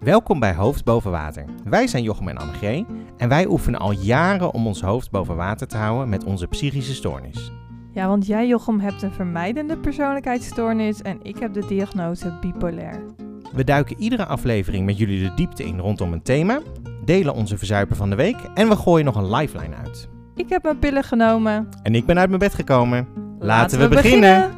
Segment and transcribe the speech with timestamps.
[0.00, 1.44] Welkom bij Hoofd Boven Water.
[1.64, 2.86] Wij zijn Jochem en Annegee
[3.16, 6.94] en wij oefenen al jaren om ons hoofd boven water te houden met onze psychische
[6.94, 7.52] stoornis.
[7.92, 13.04] Ja, want jij, Jochem, hebt een vermijdende persoonlijkheidsstoornis en ik heb de diagnose bipolair.
[13.52, 16.60] We duiken iedere aflevering met jullie de diepte in rondom een thema,
[17.04, 20.08] delen onze verzuipen van de week en we gooien nog een lifeline uit.
[20.34, 21.68] Ik heb mijn pillen genomen.
[21.82, 23.08] En ik ben uit mijn bed gekomen.
[23.38, 24.50] Laten, we, beginnen.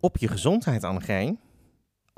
[0.00, 1.38] Op je gezondheid, Annegee.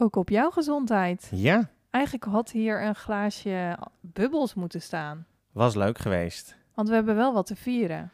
[0.01, 1.29] Ook op jouw gezondheid.
[1.35, 5.27] Ja, Eigenlijk had hier een glaasje bubbels moeten staan.
[5.53, 6.57] was leuk geweest.
[6.75, 8.11] Want we hebben wel wat te vieren.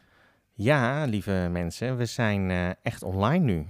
[0.52, 3.66] Ja, lieve mensen, we zijn eh, echt online nu.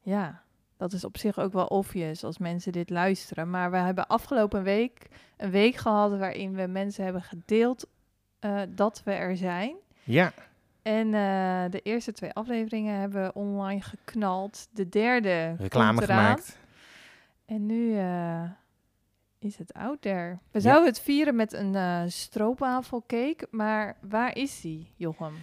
[0.00, 0.42] Ja,
[0.76, 3.50] dat is op zich ook wel obvious als mensen dit luisteren.
[3.50, 7.86] Maar we hebben afgelopen week een week gehad waarin we mensen hebben gedeeld
[8.38, 9.74] eh, dat we er zijn.
[10.02, 10.32] Ja,
[10.82, 14.68] En eh, de eerste twee afleveringen hebben we online geknald.
[14.70, 16.58] De derde reclame gemaakt.
[17.46, 18.42] En nu eh,
[19.38, 20.38] is het out there.
[20.50, 25.34] We zouden het vieren met een eh stroopwafelcake, maar waar is die, Jochem?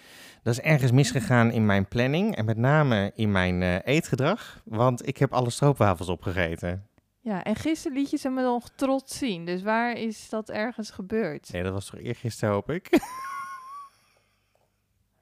[0.43, 5.07] Dat is ergens misgegaan in mijn planning en met name in mijn eh, eetgedrag, want
[5.07, 6.85] ik heb alle stroopwafels opgegeten.
[7.19, 9.45] Ja, en gisteren liet je ze me nog trots zien.
[9.45, 11.51] Dus waar is dat ergens gebeurd?
[11.51, 12.89] Nee, dat was toch eergisteren, hoop ik?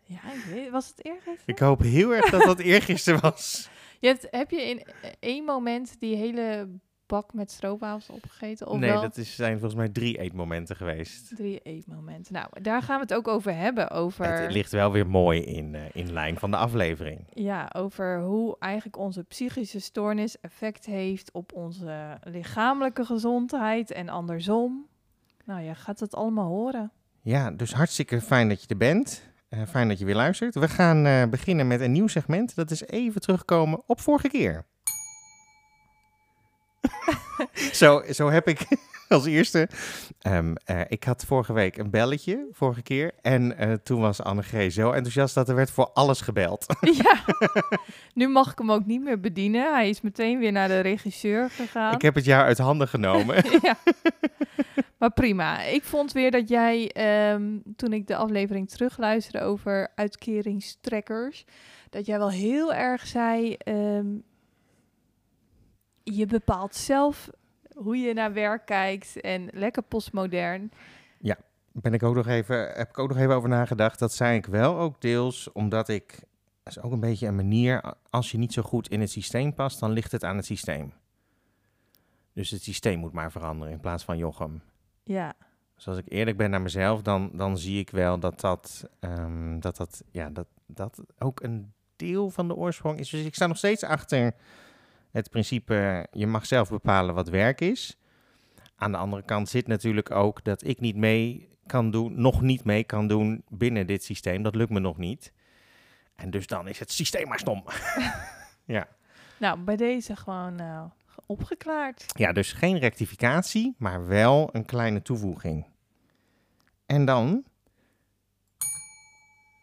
[0.09, 0.19] Ja,
[0.71, 1.41] was het ergens?
[1.45, 3.69] ik hoop heel erg dat dat eergisteren was.
[3.99, 4.83] Je hebt, heb je in
[5.19, 6.69] één moment die hele
[7.09, 8.67] bak met stroopwafels opgegeten?
[8.67, 11.35] Of nee, wel dat is, zijn volgens mij drie eetmomenten geweest.
[11.35, 12.33] drie eetmomenten?
[12.33, 13.89] Nou, daar gaan we het ook over hebben.
[13.89, 14.25] Over...
[14.25, 17.19] Het ligt wel weer mooi in, eh, in lijn van de aflevering.
[17.33, 24.87] Ja, over hoe eigenlijk onze psychische stoornis effect heeft op onze lichamelijke gezondheid en andersom.
[25.45, 26.91] Nou, je gaat het allemaal horen.
[27.21, 29.28] Ja, dus hartstikke fijn dat je er bent.
[29.49, 30.55] Eh, fijn dat je weer luistert.
[30.55, 32.55] We gaan eh, beginnen met een nieuw segment.
[32.55, 34.65] Dat is even terugkomen op vorige keer.
[37.71, 38.67] zo, zo heb ik
[39.15, 39.69] als eerste.
[40.19, 43.11] ehm, eh, ik had vorige week een belletje, vorige keer.
[43.21, 46.65] En eh, toen was Annegee zo enthousiast dat er werd voor alles gebeld.
[47.03, 47.23] ja,
[48.13, 49.73] nu mag ik hem ook niet meer bedienen.
[49.73, 51.93] Hij is meteen weer naar de regisseur gegaan.
[51.93, 53.35] ik heb het jaar uit handen genomen.
[53.61, 53.77] ja.
[54.97, 55.63] Maar prima.
[55.63, 61.45] Ik vond weer dat jij, ehm, toen ik de aflevering terugluisterde over uitkeringstrekkers,
[61.89, 64.07] dat jij wel heel erg zei, ehm,
[66.03, 67.29] je bepaalt zelf
[67.83, 70.71] hoe je naar werk kijkt en lekker postmodern.
[71.81, 73.99] ben ik ook nog even, heb ik ook nog even over nagedacht.
[73.99, 76.19] Dat zei ik wel ook deels omdat ik.
[76.63, 77.93] Dat is ook een beetje een manier.
[78.09, 80.93] Als je niet zo goed in het systeem past, dan ligt het aan het systeem.
[82.33, 84.61] Dus het systeem moet maar veranderen in plaats van Jochem.
[85.03, 85.33] Ja,
[85.75, 89.59] Dus als ik eerlijk ben naar mezelf, dan, dan zie ik wel dat dat, ehm,
[89.59, 93.09] dat, dat, ja, dat, dat ook een deel van de oorsprong is.
[93.09, 94.33] Dus ik sta nog steeds achter
[95.11, 97.97] het principe: je mag zelf bepalen wat werk is.
[98.75, 102.63] Aan de andere kant zit natuurlijk ook dat ik niet mee kan doen, nog niet
[102.63, 104.43] mee kan doen binnen dit systeem.
[104.43, 105.33] Dat lukt me nog niet.
[106.15, 107.63] En dus dan is het systeem maar stom.
[108.75, 108.87] ja.
[109.37, 110.83] nou bij deze gewoon eh,
[111.25, 112.05] opgeklaard.
[112.17, 115.65] ja, dus geen rectificatie, maar wel een kleine toevoeging.
[116.85, 117.43] En dan.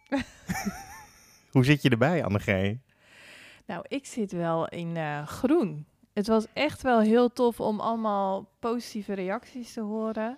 [1.51, 2.81] Hoe zit je erbij, Annegee?
[3.67, 5.85] Nou, ik zit wel in eh, groen.
[6.13, 10.37] Het was echt wel heel tof om allemaal positieve reacties te horen.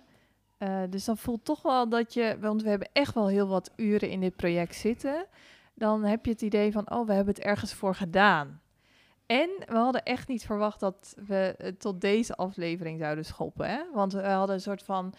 [0.58, 3.70] Eh, dus dan voelt toch wel dat je, want we hebben echt wel heel wat
[3.76, 5.26] uren in dit project zitten.
[5.74, 8.60] Dan heb je het idee van, oh, we hebben het ergens voor gedaan.
[9.26, 13.68] En we hadden echt niet verwacht dat we het tot deze aflevering zouden schoppen.
[13.68, 13.80] Hè?
[13.92, 15.14] Want we hadden een soort van,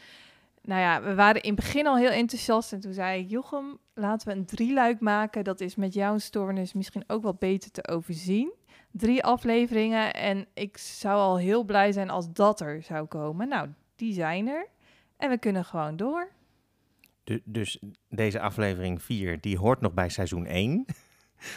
[0.62, 2.74] nou ja, we waren in het begin al heel enthousiast.
[2.74, 5.44] En toen zei ik, Jochem, laten we een drieluik maken.
[5.44, 8.54] Dat is met jouw stoornis misschien ook wel beter te overzien.
[8.92, 13.48] Drie afleveringen en ik zou al heel blij zijn als dat er zou komen.
[13.48, 14.68] Nou, die zijn er.
[15.18, 16.32] En we kunnen gewoon door.
[17.24, 17.80] Du- dus
[18.10, 20.86] deze aflevering 4, die hoort nog bij seizoen 1.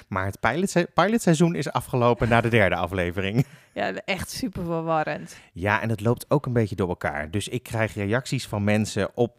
[0.09, 3.45] Maar het pilotse- pilotseizoen is afgelopen na de derde aflevering.
[3.73, 5.37] Ja, echt super verwarrend.
[5.53, 7.31] Ja, en het loopt ook een beetje door elkaar.
[7.31, 9.37] Dus ik krijg reacties van mensen op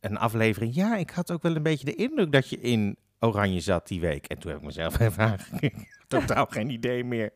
[0.00, 0.74] een aflevering.
[0.74, 4.00] Ja, ik had ook wel een beetje de indruk dat je in oranje zat die
[4.00, 4.26] week.
[4.26, 5.38] En toen heb ik mezelf even.
[6.08, 7.30] Totaal geen idee meer.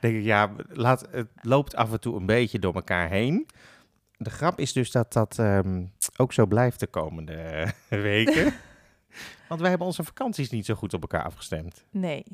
[0.00, 3.46] denk ik, ja, laat, het loopt af en toe een beetje door elkaar heen.
[4.16, 5.84] De grap is dus dat dat ehm,
[6.16, 8.52] ook zo blijft de komende weken.
[9.48, 11.84] Want wij hebben onze vakanties niet zo goed op elkaar afgestemd.
[11.90, 12.24] Nee.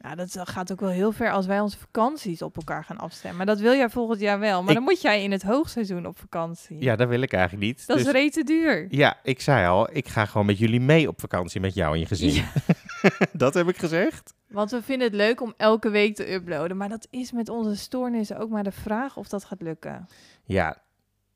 [0.00, 3.36] Nou, dat gaat ook wel heel ver als wij onze vakanties op elkaar gaan afstemmen.
[3.36, 4.60] Maar dat wil jij volgend jaar wel.
[4.60, 6.82] Maar Ik- dan moet jij in het hoogseizoen op vakantie.
[6.82, 7.86] Ja, dat wil ik eigenlijk niet.
[7.86, 8.86] Dat Dus- is rete duur.
[8.90, 12.00] Ja, ik zei al, ik ga gewoon met jullie mee op vakantie met jou en
[12.00, 12.32] je gezin.
[12.32, 12.50] Ja.
[13.32, 14.34] dat heb ik gezegd.
[14.48, 16.76] Want we vinden het leuk om elke week te uploaden.
[16.76, 20.08] Maar dat is met onze stoornissen ook maar de vraag of dat gaat lukken.
[20.44, 20.76] Ja,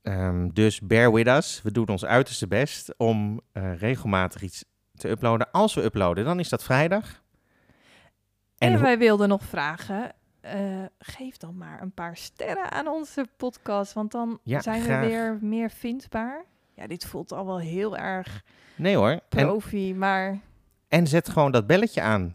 [0.03, 1.61] ehm, dus bear with us.
[1.63, 4.65] We doen ons uiterste best om eh, regelmatig iets
[4.97, 5.51] te uploaden.
[5.51, 7.23] Als we uploaden, dan is dat vrijdag.
[8.59, 13.93] En, wij wilden nog vragen, eh, geef dan maar een paar sterren aan onze podcast.
[13.93, 15.01] Want dan Ja, zijn graag.
[15.01, 16.45] we weer meer vindbaar.
[16.75, 18.43] Ja, dit voelt al wel heel erg
[18.77, 19.11] Nee hoor.
[19.11, 20.41] En, profi, maar...
[20.89, 22.35] en zet gewoon dat belletje aan.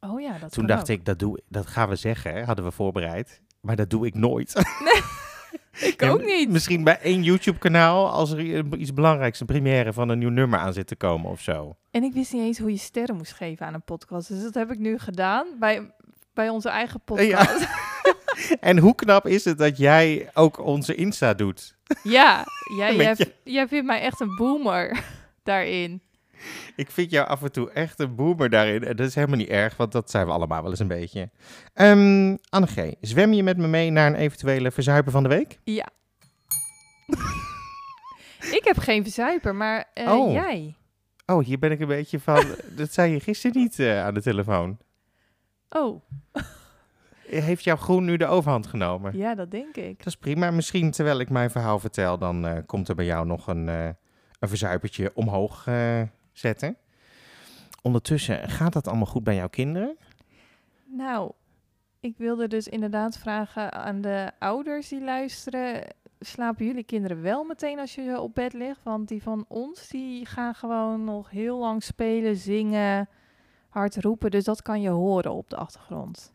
[0.00, 0.88] Oh ja, dat Toen dacht ook.
[0.88, 3.40] ik, dat, doe, dat gaan we zeggen, hadden we voorbereid.
[3.60, 4.52] Maar dat doe ik nooit.
[5.80, 6.50] Ik ook niet.
[6.50, 8.40] Misschien bij één YouTube-kanaal, als er
[8.76, 11.76] iets belangrijks, een première van een nieuw nummer aan zit te komen of zo.
[11.90, 14.28] En ik wist niet eens hoe je sterren moest geven aan een podcast.
[14.28, 15.90] Dus dat heb ik nu gedaan bij,
[16.34, 17.66] bij onze eigen podcast.
[18.60, 21.76] En hoe knap is het dat jij ook onze Insta doet?
[22.02, 22.44] Ja,
[22.78, 25.04] jij, jij, jij vindt mij echt een boomer
[25.42, 26.02] daarin.
[26.76, 28.84] Ik vind jou af en toe echt een boomer daarin.
[28.84, 31.30] En dat is helemaal niet erg, want dat zijn we allemaal wel eens een beetje.
[31.74, 35.58] Ehm Anne G., zwem je met me mee naar een eventuele verzuipen van de week?
[35.64, 35.88] Ja.
[38.52, 40.32] ik heb geen verzuiper, maar eh, Oh.
[40.32, 40.74] jij?
[41.26, 42.44] Oh, hier ben ik een beetje van...
[42.76, 44.78] dat zei je gisteren niet eh, aan de telefoon.
[45.68, 46.02] Oh,
[47.26, 49.16] Heeft jouw groen nu de overhand genomen?
[49.16, 49.98] ja, dat denk ik.
[49.98, 50.50] Dat is prima.
[50.50, 53.88] Misschien terwijl ik mijn verhaal vertel, dan eh, komt er bij jou nog een, eh
[54.38, 56.02] een verzuipertje omhoog eh,
[56.38, 56.76] zetten.
[57.82, 59.96] Ondertussen, gaat dat allemaal goed bij jouw kinderen?
[60.84, 61.32] Nou,
[62.00, 65.94] ik wilde dus inderdaad vragen aan de ouders die luisteren.
[66.20, 68.82] Slapen jullie kinderen wel meteen als je op bed ligt?
[68.82, 73.08] Want die van ons, die gaan gewoon nog heel lang spelen, zingen,
[73.68, 74.30] hard roepen.
[74.30, 76.32] Dus dat kan je horen op de achtergrond.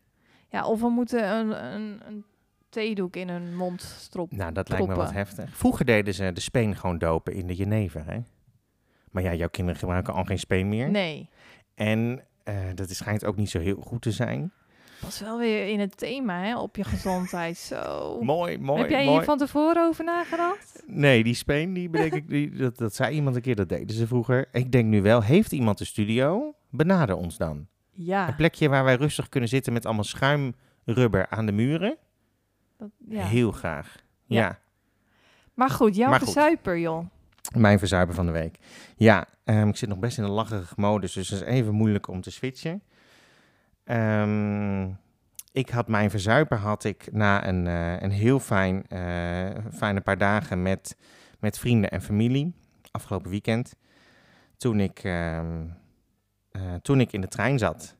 [0.50, 2.26] Ja, of we moeten een, een, een
[2.70, 4.38] theedoek in hun mond stroppen.
[4.38, 5.58] Nou, dat lijkt me wat heftig.
[5.58, 8.20] Vroeger deden ze de speen gewoon dopen in de jenever, hè?
[9.12, 10.90] Maar ja, jouw kinderen gebruiken al geen speen meer.
[10.90, 11.30] Nee,
[11.76, 14.52] En eh, dat is- schijnt ook niet zo heel goed te zijn.
[15.02, 17.58] pas wel weer in het thema, hè, op je gezondheid.
[17.58, 18.18] Zo.
[18.22, 19.16] Mooi, mooi, Heb jij mooi.
[19.16, 20.84] hier van tevoren over nagedacht?
[20.88, 23.96] Nee, die speen, die bedenk ik, die, dat, dat zei iemand een keer, dat deden
[23.96, 24.48] ze vroeger.
[24.52, 26.56] Ik denk nu wel, heeft iemand een studio?
[26.70, 27.68] Benader ons dan.
[27.92, 28.28] Ja.
[28.28, 31.98] Een plekje waar wij rustig kunnen zitten met allemaal schuimrubber aan de muren.
[32.78, 33.24] Dat, ja.
[33.24, 33.96] Heel graag.
[34.26, 34.40] Ja.
[34.42, 34.60] Ja.
[35.54, 37.06] Maar goed, jouw verzuiper, joh.
[37.56, 38.58] Mijn verzuipen van de week.
[38.96, 42.08] Ja, ehm, ik zit nog best in een lachige modus, dus het is even moeilijk
[42.08, 42.84] om te switchen.
[43.84, 44.90] Ehm,
[45.52, 50.18] ik had mijn verzuiper had ik na een, eh, een heel fijn, eh, fijne paar
[50.18, 50.98] dagen met,
[51.40, 52.54] met vrienden en familie
[52.92, 53.76] afgelopen weekend.
[54.58, 55.66] Toen ik, ehm,
[56.52, 58.00] eh, toen ik in de trein zat.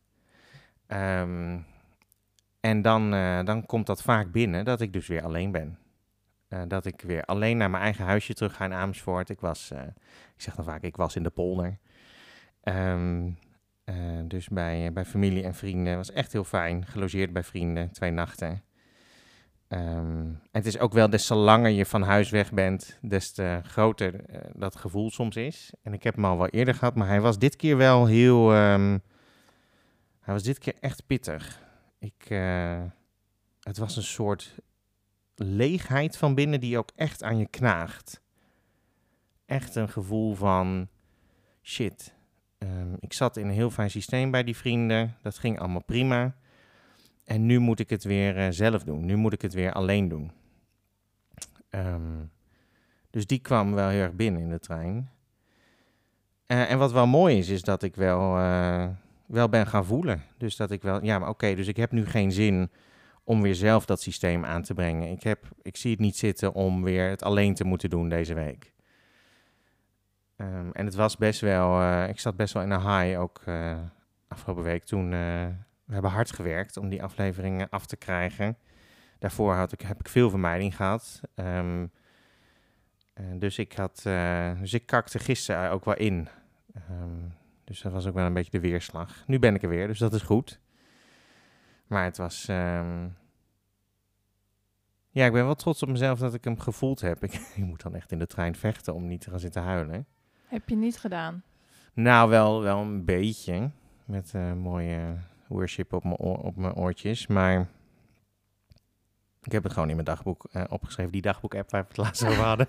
[2.60, 3.12] En dan,
[3.46, 5.78] dan komt dat vaak binnen dat ik dus weer alleen ben.
[6.52, 9.30] Eh, dat ik weer alleen naar mijn eigen huisje terug ga in Amersfoort.
[9.30, 9.82] Ik was, eh,
[10.36, 11.78] ik zeg dan vaak, ik was in de polder.
[12.64, 13.30] Ehm,
[13.84, 15.96] eh, dus bij, bij familie en vrienden.
[15.96, 16.86] was echt heel fijn.
[16.86, 18.64] Gelogeerd bij vrienden, twee nachten.
[19.68, 24.22] Ehm, het is ook wel, des langer je van huis weg bent, des te groter
[24.54, 25.74] dat gevoel soms is.
[25.84, 28.54] En ik heb hem al wel eerder gehad, maar hij was dit keer wel heel...
[28.54, 28.98] ehm,
[30.20, 31.62] hij was dit keer echt pittig.
[32.00, 32.28] Ik,
[33.60, 34.56] het was een soort
[35.44, 38.22] leegheid van binnen die ook echt aan je knaagt.
[39.46, 40.88] Echt een gevoel van
[41.64, 42.14] shit.
[42.58, 45.16] ehm, ik zat in een heel fijn systeem bij die vrienden.
[45.22, 46.36] Dat ging allemaal prima.
[47.24, 49.06] En nu moet ik het weer eh, zelf doen.
[49.06, 50.32] Nu moet ik het weer alleen doen.
[51.70, 52.26] Ehm,
[53.10, 55.10] dus die kwam wel heel erg binnen in de trein.
[56.46, 58.88] Eh, en wat wel mooi is, is dat ik wel, eh,
[59.26, 60.24] wel ben gaan voelen.
[60.38, 62.70] Dus dat ik wel, ja, maar oké, dus ik heb nu geen zin
[63.32, 65.12] om weer zelf dat systeem aan te brengen.
[65.12, 68.34] Ik, heb, ik zie het niet zitten om weer het alleen te moeten doen deze
[68.34, 68.74] week.
[70.36, 73.42] Ehm, en het was best wel, eh, ik zat best wel in een high ook
[73.46, 73.78] eh,
[74.28, 75.48] afgelopen week toen eh,
[75.86, 78.58] we hebben hard gewerkt om die afleveringen af te krijgen.
[79.20, 81.22] Daarvoor had ik, heb ik veel vermijding gehad.
[81.36, 81.86] Ehm,
[83.14, 84.02] eh, dus, ik had,
[84.60, 86.28] dus ik kakte gisteren ook wel in.
[86.74, 87.30] Ehm,
[87.64, 89.24] dus dat was ook wel een beetje de weerslag.
[89.28, 90.60] Nu ben ik er weer, dus dat is goed.
[91.88, 92.50] Maar het was.
[95.14, 97.24] Ja, ik ben wel trots op mezelf dat ik hem gevoeld heb.
[97.24, 100.06] Ik, ik moet dan echt in de trein vechten om niet te gaan zitten huilen.
[100.48, 101.44] Heb je niet gedaan?
[101.94, 103.72] Nou, wel, wel een beetje.
[104.06, 107.28] Met eh, mooie worship op mijn, op mijn oortjes.
[107.28, 107.68] Maar
[109.42, 111.12] ik heb het gewoon in mijn dagboek eh, opgeschreven.
[111.12, 112.68] Die dagboek-app waar we het laatst over hadden.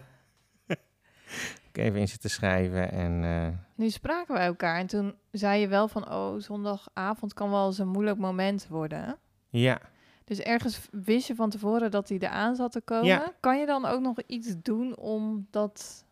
[1.71, 2.93] ik even in zitten schrijven.
[2.93, 6.11] En eh, Nu spraken we elkaar en toen zei je wel van...
[6.13, 9.19] oh, zondagavond kan wel eens een moeilijk moment worden.
[9.49, 9.81] ja,
[10.25, 13.07] Dus ergens wist je van tevoren dat hij eraan zat te komen.
[13.07, 13.33] Ja.
[13.41, 16.05] Kan je dan ook nog iets doen om dat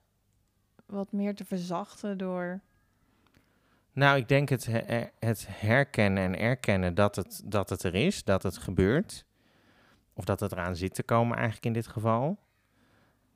[0.87, 2.61] wat meer te verzachten door...
[3.93, 8.25] Nou, ik denk het, he- het herkennen en erkennen dat het, dat het er is,
[8.25, 9.25] dat het gebeurt.
[10.13, 12.39] Of dat het eraan zit te komen eigenlijk in dit geval.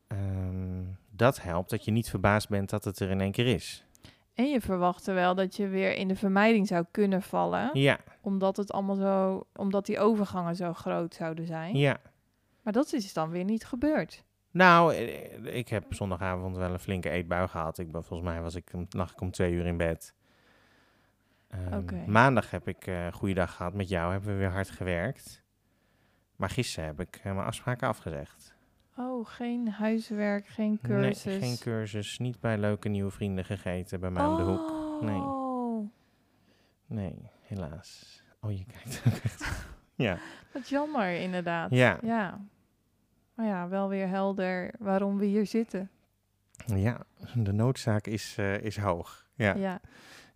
[0.06, 3.84] Ehm, dat helpt, dat je niet verbaasd bent dat het er in één keer is.
[4.34, 7.70] En je verwachtte wel dat je weer in de vermijding zou kunnen vallen.
[7.72, 11.76] Ja, Omdat het allemaal zo, omdat die overgangen zo groot zouden zijn.
[11.76, 11.96] ja.
[12.62, 14.24] Maar dat is dan weer niet gebeurd.
[14.50, 17.78] Nou, eh, ik heb zondagavond wel een flinke eetbui gehad.
[17.78, 20.14] Ik ben, volgens mij was ik, om- lag ik om twee uur in bed.
[21.48, 22.10] Ehm.
[22.10, 24.12] Maandag heb ik een goede dag gehad met jou.
[24.12, 25.42] Hebben we weer hard gewerkt.
[26.36, 28.53] Maar gisteren heb ik eh, mijn afspraken afgezegd.
[28.96, 31.24] Oh, geen huiswerk, geen cursus.
[31.24, 32.18] Nee, geen cursus.
[32.18, 35.02] Niet bij leuke nieuwe vrienden gegeten bij mij om de hoek.
[35.02, 35.20] Nee.
[35.20, 35.44] Oh,
[36.86, 38.22] Nee, helaas.
[38.40, 39.66] Oh, je kijkt ook echt.
[40.06, 40.18] ja.
[40.52, 41.70] wat jammer inderdaad.
[41.70, 41.98] Ja.
[42.02, 42.40] Ja.
[43.34, 45.90] Maar ja, wel weer helder waarom we hier zitten.
[46.66, 47.00] ja,
[47.34, 49.26] de noodzaak is, eh, is hoog.
[49.34, 49.54] Ja.
[49.54, 49.80] Ja.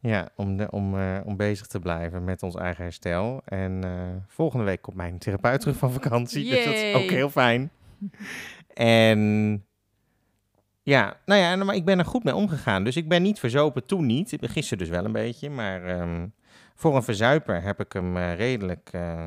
[0.00, 3.42] Ja, om, de, om, eh, om bezig te blijven met ons eigen herstel.
[3.44, 6.50] En eh, volgende week komt mijn therapeut terug van vakantie.
[6.50, 7.70] Dus dat is ook heel fijn.
[8.74, 9.64] En
[10.82, 12.84] ja, nou ja, maar ik ben er goed mee omgegaan.
[12.84, 14.32] Dus ik ben niet verzopen, toen niet.
[14.32, 15.50] Ik ben Gisteren dus wel een beetje.
[15.50, 16.26] Maar ehm,
[16.74, 19.26] voor een verzuiper heb ik hem eh, redelijk, eh,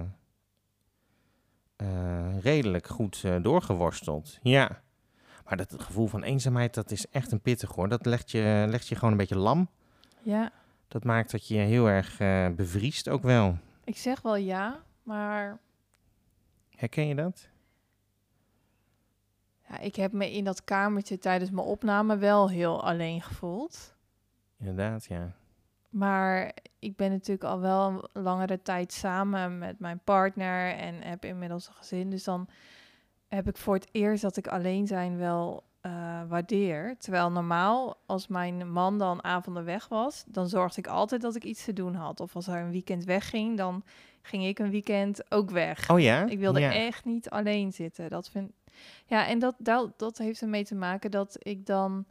[1.76, 4.40] eh, redelijk goed doorgeworsteld.
[4.42, 4.82] Ja.
[5.46, 7.90] Maar dat gevoel van eenzaamheid, dat is echt een pittig hoor.
[7.90, 9.70] Dat legt je, legt je gewoon een beetje lam.
[10.22, 10.52] ja,
[10.88, 12.18] Dat maakt dat je heel erg
[12.56, 13.58] bevriest ook wel.
[13.84, 15.60] ik zeg wel ja, maar
[16.82, 17.51] Herken je dat?
[19.72, 23.96] Ja, ik heb me in dat kamertje tijdens mijn opname wel heel alleen gevoeld.
[24.60, 25.32] Inderdaad, ja.
[25.90, 31.26] Maar ik ben natuurlijk al wel een langere tijd samen met mijn partner en heb
[31.26, 32.10] inmiddels een gezin.
[32.10, 32.48] Dus dan
[33.28, 36.96] heb ik voor het eerst dat ik alleen zijn wel eh, waardeer.
[36.98, 41.44] Terwijl normaal, als mijn man dan avonden weg was, dan zorgde ik altijd dat ik
[41.44, 42.20] iets te doen had.
[42.20, 43.84] Of als hij een weekend wegging, dan
[44.22, 45.90] ging ik een weekend ook weg.
[45.90, 46.26] Oh ja?
[46.26, 46.74] Ik wilde ja.
[46.74, 48.10] echt niet alleen zitten.
[48.10, 48.52] Dat vind...
[49.06, 52.06] Ja, en dat, dat, dat heeft ermee te maken dat ik dan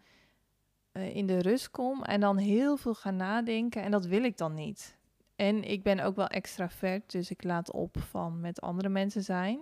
[0.93, 3.83] eh, in de rust kom en dan heel veel ga nadenken.
[3.83, 4.99] En dat wil ik dan niet.
[5.37, 9.61] En ik ben ook wel extravert, dus ik laat op van met andere mensen zijn.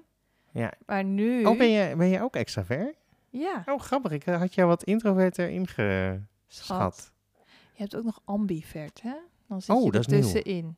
[0.53, 0.73] Ja.
[0.87, 1.45] Maar nu...
[1.45, 2.97] Oh, ben je, ben je ook extravert?
[3.31, 4.13] Ja, Oh, grappig.
[4.13, 6.21] Ik eh, had jou wat introverter ingeschat.
[6.47, 7.13] schat.
[7.73, 9.15] Je hebt ook nog ambivert, hè?
[9.47, 10.21] Dan zit Oh, je er nieuw.
[10.21, 10.77] tussenin.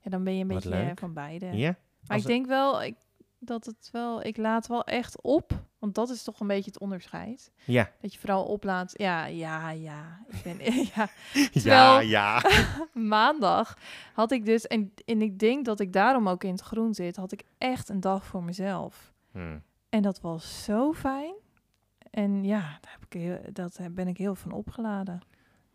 [0.00, 0.98] Ja, dan ben je een Wat beetje eh, leuk.
[0.98, 1.46] van beide.
[1.46, 1.68] Ja?
[2.00, 2.94] Maar Als ik denk wel ik,
[3.38, 4.24] dat het wel...
[4.24, 7.52] Ik laat wel echt op, want dat is toch een beetje het onderscheid.
[7.64, 7.90] Ja.
[8.00, 8.92] Dat je vooral oplaat.
[8.96, 10.20] Ja, ja, ja.
[10.28, 10.56] Ik ben,
[10.94, 11.08] ja.
[11.32, 12.42] Ja, Terwijl- ja.
[12.92, 13.76] Maandag
[14.12, 17.16] had ik dus, en, en ik denk dat ik daarom ook in het groen zit,
[17.16, 19.12] had ik echt een dag voor mezelf.
[19.32, 19.58] Hm.
[19.88, 21.34] En dat was zo fijn.
[22.10, 25.20] En ja, daar heb ik heel, dat ben ik heel van opgeladen.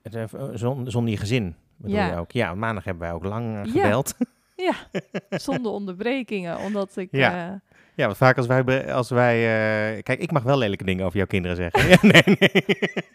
[0.02, 2.06] Het, eh, zon- Zonder je gezin bedoel Ja.
[2.08, 2.32] je ook?
[2.32, 3.90] Ja, maandag hebben wij ook lang eh, Ja.
[4.64, 4.76] Ja,
[5.38, 7.08] zonder onderbrekingen, omdat ik...
[7.12, 7.52] Ja.
[7.54, 7.60] eh,
[7.96, 8.94] Ja, want vaak als wij...
[8.94, 9.36] Als wij
[9.96, 11.90] eh, kijk, ik mag wel lelijke dingen over jouw kinderen zeggen.
[11.90, 12.66] Ja, nee, nee.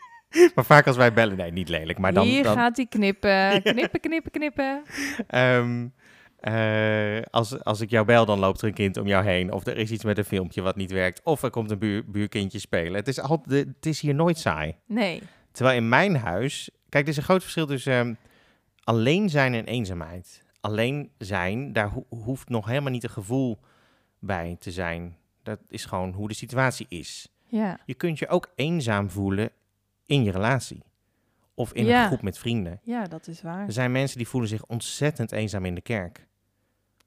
[0.55, 1.37] maar vaak als wij bellen...
[1.37, 2.27] Nee, niet lelijk, maar dan...
[2.27, 4.83] hier dan gaat hij knippen, knippen, knippen, knippen.
[5.27, 5.87] Ehm,
[6.41, 9.53] eh, als, als ik jou bel, dan loopt er een kind om jou heen.
[9.53, 11.21] Of er is iets met een filmpje wat niet werkt.
[11.25, 12.95] Of er komt een buur, buurkindje spelen.
[12.95, 14.77] Het is, al, de, het is hier nooit saai.
[14.87, 16.71] Nee, Terwijl in mijn huis...
[16.89, 18.15] Kijk, er is een groot verschil tussen ehm,
[18.85, 20.43] alleen zijn en eenzaamheid.
[20.61, 23.59] Alleen zijn, daar ho- hoeft nog helemaal niet een gevoel
[24.19, 25.17] bij te zijn.
[25.43, 27.29] Dat is gewoon hoe de situatie is.
[27.45, 29.51] ja, Je kunt je ook eenzaam voelen
[30.07, 30.83] in je relatie.
[31.55, 32.01] Of in Ja.
[32.03, 32.81] een groep met vrienden.
[32.83, 33.67] ja, dat is waar.
[33.67, 36.27] Er zijn mensen die voelen zich ontzettend eenzaam in de kerk.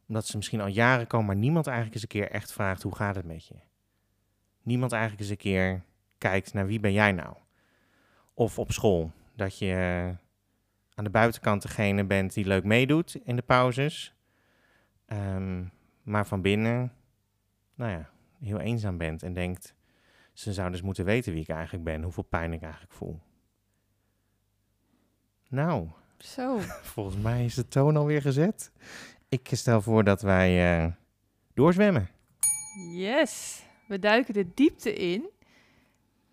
[0.08, 2.96] Omdat ze misschien al jaren komen, maar niemand eigenlijk eens een keer echt vraagt hoe
[2.96, 3.55] gaat het met je.
[4.62, 5.84] Niemand eigenlijk eens een keer
[6.17, 7.36] kijkt naar wie ben jij nou.
[8.34, 10.13] Of op school, dat je
[11.01, 14.13] aan de buitenkant degene bent die leuk meedoet in de pauzes.
[15.05, 15.63] Ehm,
[16.03, 16.93] maar van binnen,
[17.75, 19.75] nou ja, heel eenzaam bent en denkt,
[20.34, 23.20] ze zouden dus moeten weten wie ik eigenlijk ben, hoeveel pijn ik eigenlijk voel.
[25.50, 26.60] Nou, Zo,
[26.93, 28.72] Volgens mij is de toon alweer gezet.
[29.29, 30.91] Ik stel voor dat wij eh,
[31.53, 32.10] doorzwemmen.
[32.93, 33.65] yes.
[33.88, 35.29] We duiken de diepte in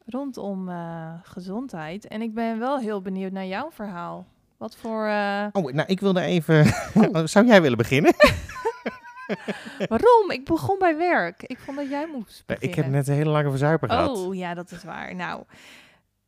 [0.06, 2.06] rondom eh, gezondheid.
[2.06, 4.26] En ik ben wel heel benieuwd naar jouw verhaal.
[4.58, 5.06] Wat voor...
[5.06, 6.64] eh, Oh, nou, ik wilde even...
[7.28, 8.12] Zou jij willen beginnen?
[9.88, 10.30] Waarom?
[10.30, 11.42] Ik begon bij werk.
[11.42, 12.68] Ik vond dat jij moest beginnen.
[12.70, 14.16] ik heb net een hele lange verzuiper gehad.
[14.18, 15.14] Oh, ja, dat is waar.
[15.14, 15.42] Nou,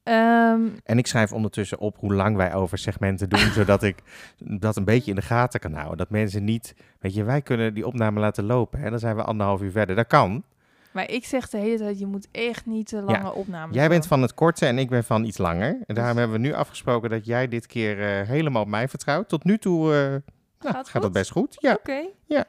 [0.02, 3.96] ehm, En ik schrijf ondertussen op hoe lang wij over segmenten doen, zodat ik
[4.38, 5.96] dat een beetje in de gaten kan houden.
[5.98, 6.74] Dat mensen niet...
[6.98, 8.80] Weet je, wij kunnen die opname laten lopen.
[8.80, 8.90] Hè?
[8.90, 9.96] Dan zijn we anderhalf uur verder.
[9.96, 10.42] Dat kan.
[10.90, 14.06] Maar ik zeg de hele tijd, je moet echt niet te lange opnames Jij bent
[14.06, 15.82] van het korte en ik ben van iets langer.
[15.86, 19.28] En daarom hebben we nu afgesproken dat jij dit keer eh, helemaal op mij vertrouwt.
[19.28, 20.32] Tot nu toe eh,
[20.70, 21.56] nou, Gaat dat best goed.
[21.60, 21.72] Ja.
[21.72, 22.08] Oké.
[22.26, 22.44] Ja.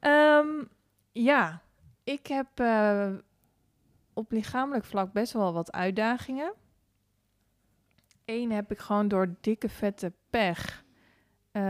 [0.00, 0.46] Ehm,
[1.12, 1.62] ja,
[2.04, 3.08] ik heb eh,
[4.12, 6.52] op lichamelijk vlak best wel wat uitdagingen.
[8.24, 10.82] Eén heb ik gewoon door dikke vette pech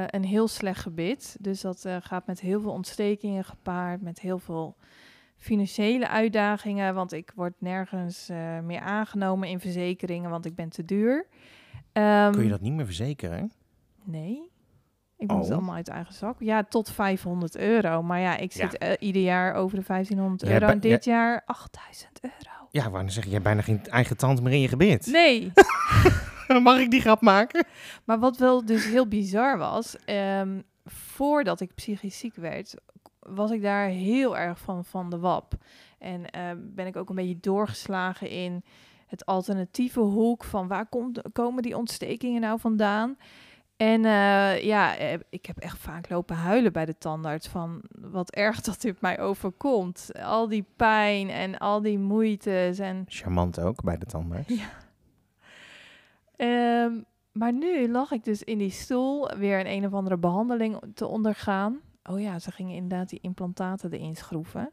[0.06, 1.36] een heel slecht gebit.
[1.40, 4.76] Dus dat gaat met heel veel ontstekingen gepaard, met heel veel
[5.36, 6.94] financiële uitdagingen.
[6.94, 11.26] Want ik word nergens eh, meer aangenomen in verzekeringen, want ik ben te duur.
[11.92, 13.52] Ehm, Kun je dat niet meer verzekeren?
[14.04, 14.52] Nee.
[15.16, 15.52] Ik moet het Oh.
[15.56, 16.36] allemaal uit eigen zak.
[16.38, 18.02] Ja, tot 500 euro.
[18.02, 20.66] Maar ja, ik zit eh, ieder jaar over de 1500 Jij euro.
[20.66, 22.68] En dit jaar 8000 euro.
[22.70, 25.06] Ja, waarom zeg je, je hebt bijna geen eigen tand meer in je gebit.
[25.06, 25.52] Nee.
[26.62, 27.64] Mag ik die grap maken?
[28.04, 29.96] maar wat wel dus heel bizar was...
[30.04, 32.74] ehm, voordat ik psychisch ziek werd...
[33.26, 35.54] was ik daar heel erg van, van de wap.
[35.98, 38.64] En eh, ben ik ook een beetje doorgeslagen in
[39.06, 40.44] het alternatieve hoek...
[40.44, 43.16] van waar komt, komen die ontstekingen nou vandaan...
[43.76, 48.30] En eh, ja, eh, ik heb echt vaak lopen huilen bij de tandarts van wat
[48.30, 50.10] erg dat dit mij overkomt.
[50.22, 54.62] Al die pijn en al die moeites en Charmant ook bij de tandarts.
[56.36, 56.92] Ehm,
[57.32, 61.06] maar nu lag ik dus in die stoel weer een een of andere behandeling te
[61.06, 61.80] ondergaan.
[62.10, 64.72] Oh ja, ze gingen inderdaad die implantaten erin schroeven.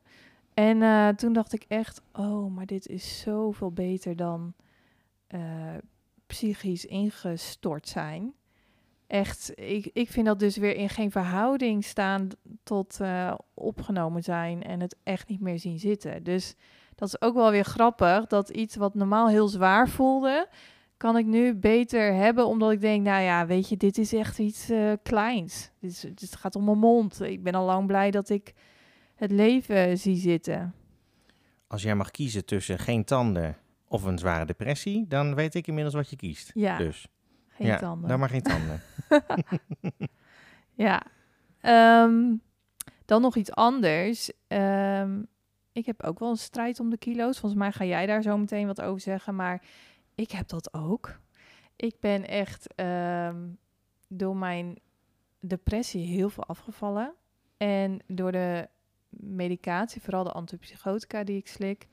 [0.54, 4.54] En eh, toen dacht ik echt, oh, maar dit is zoveel beter dan
[5.28, 5.42] eh,
[6.28, 8.34] psychisch ingestort zijn.
[9.08, 12.28] Echt, ik, ik vind dat dus weer in geen verhouding staan
[12.64, 16.24] tot eh, opgenomen zijn en het echt niet meer zien zitten.
[16.24, 16.56] Dus
[16.96, 20.48] dat is ook wel weer grappig, dat iets wat normaal heel zwaar voelde,
[21.02, 24.40] kan ik nu beter hebben, omdat ik denk, nou ja, weet je, dit is echt
[24.40, 25.72] iets eh, kleins.
[25.80, 27.22] Dit, is, dit gaat om mijn mond.
[27.22, 28.54] Ik ben al lang blij dat ik
[29.16, 30.74] het leven zie zitten.
[31.68, 35.96] Als jij mag kiezen tussen geen tanden of een zware depressie, dan weet ik inmiddels
[35.96, 36.52] wat je kiest.
[36.54, 37.08] Ja, Dus
[37.50, 38.10] geen ja, tanden.
[38.10, 38.82] dan maar geen tanden.
[40.74, 41.04] Ja.
[41.62, 42.36] Ehm,
[43.06, 44.32] dan nog iets anders.
[44.48, 45.22] Ehm,
[45.72, 47.40] ik heb ook wel een strijd om de kilo's.
[47.40, 49.36] Volgens mij ga jij daar zo meteen wat over zeggen.
[49.36, 49.62] Maar
[50.22, 51.20] ik heb dat ook.
[51.76, 53.48] Ik ben echt ehm,
[54.08, 54.80] door mijn
[55.40, 57.14] depressie heel veel afgevallen.
[57.58, 58.68] En door de
[59.10, 61.88] medicatie, vooral de antipsychotica die ik slik,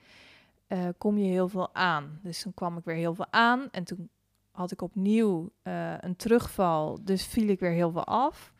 [0.66, 2.20] eh, kom je heel veel aan.
[2.22, 3.68] Dus toen kwam ik weer heel veel aan.
[3.70, 4.08] En toen
[4.50, 6.98] had ik opnieuw eh, een terugval.
[7.04, 8.52] Dus viel ik weer heel veel af.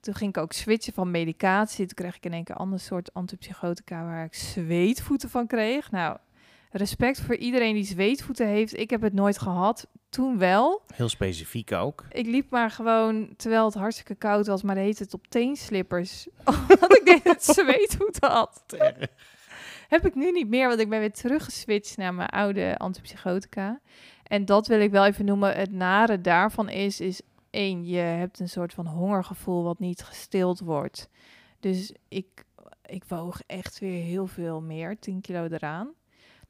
[0.00, 1.86] Toen ging ik ook switchen van medicatie.
[1.86, 5.90] Toen kreeg ik in één keer een ander soort antipsychotica waar ik zweetvoeten van kreeg.
[5.90, 6.18] Nou,
[6.70, 8.78] respect voor iedereen die zweetvoeten heeft.
[8.78, 9.86] Ik heb het nooit gehad.
[10.08, 10.82] Toen wel.
[10.94, 12.04] Heel specifiek ook.
[12.10, 16.28] Ik liep maar gewoon, terwijl het hartstikke koud was, maar heet het op teenslippers.
[16.44, 18.62] Omdat ik deed het zweetvoeten had.
[19.88, 23.80] Heb ik nu niet meer, want ik ben weer teruggeswitcht naar mijn oude antipsychotica.
[24.22, 25.56] En dat wil ik wel even noemen.
[25.56, 30.60] Het nare daarvan is, is één, je hebt een soort van hongergevoel wat niet gestild
[30.60, 31.08] wordt.
[31.60, 32.44] Dus ik,
[32.84, 35.94] ik woog echt weer heel veel meer, 10 kilo eraan.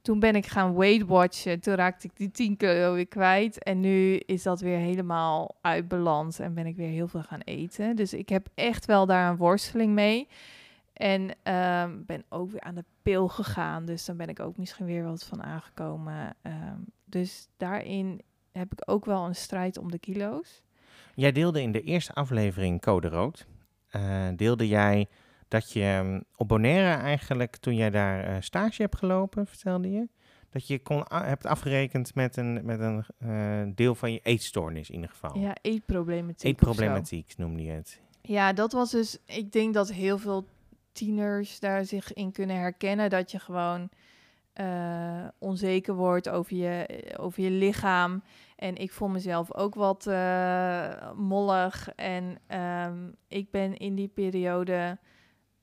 [0.03, 1.61] Toen ben ik gaan weight watchen.
[1.61, 3.63] Toen raakte ik die 10 kilo weer kwijt.
[3.63, 6.39] En nu is dat weer helemaal uit balans.
[6.39, 7.97] En ben ik weer heel veel gaan eten.
[7.97, 10.29] Dus ik heb echt wel daar een worsteling mee.
[10.93, 13.85] En ehm, ben ook weer aan de pil gegaan.
[13.85, 16.35] Dus dan ben ik ook misschien weer wat van aangekomen.
[16.43, 18.21] Ehm, dus daarin
[18.53, 20.63] heb ik ook wel een strijd om de kilo's.
[21.15, 23.47] Jij deelde in de eerste aflevering Code Rood.
[23.91, 25.09] eh, deelde jij
[25.51, 30.09] dat je ehm, op Bonaire eigenlijk, toen jij daar eh, stage hebt gelopen, vertelde je,
[30.51, 34.95] dat je kon, hebt afgerekend met een, met een eh, deel van je eetstoornis in
[34.95, 35.39] ieder geval.
[35.39, 36.51] Ja, eetproblematiek.
[36.51, 38.01] Eetproblematiek noemde je het.
[38.23, 39.19] Ja, dat was dus.
[39.27, 40.47] Ik denk dat heel veel
[40.93, 43.11] tieners daar zich in kunnen herkennen.
[43.11, 43.89] Dat je gewoon
[44.53, 46.87] eh, onzeker wordt over je,
[47.17, 48.23] over je lichaam.
[48.57, 50.05] En ik voel mezelf ook wat
[51.17, 51.89] mollig.
[51.95, 54.99] En ehm, ik ben in die periode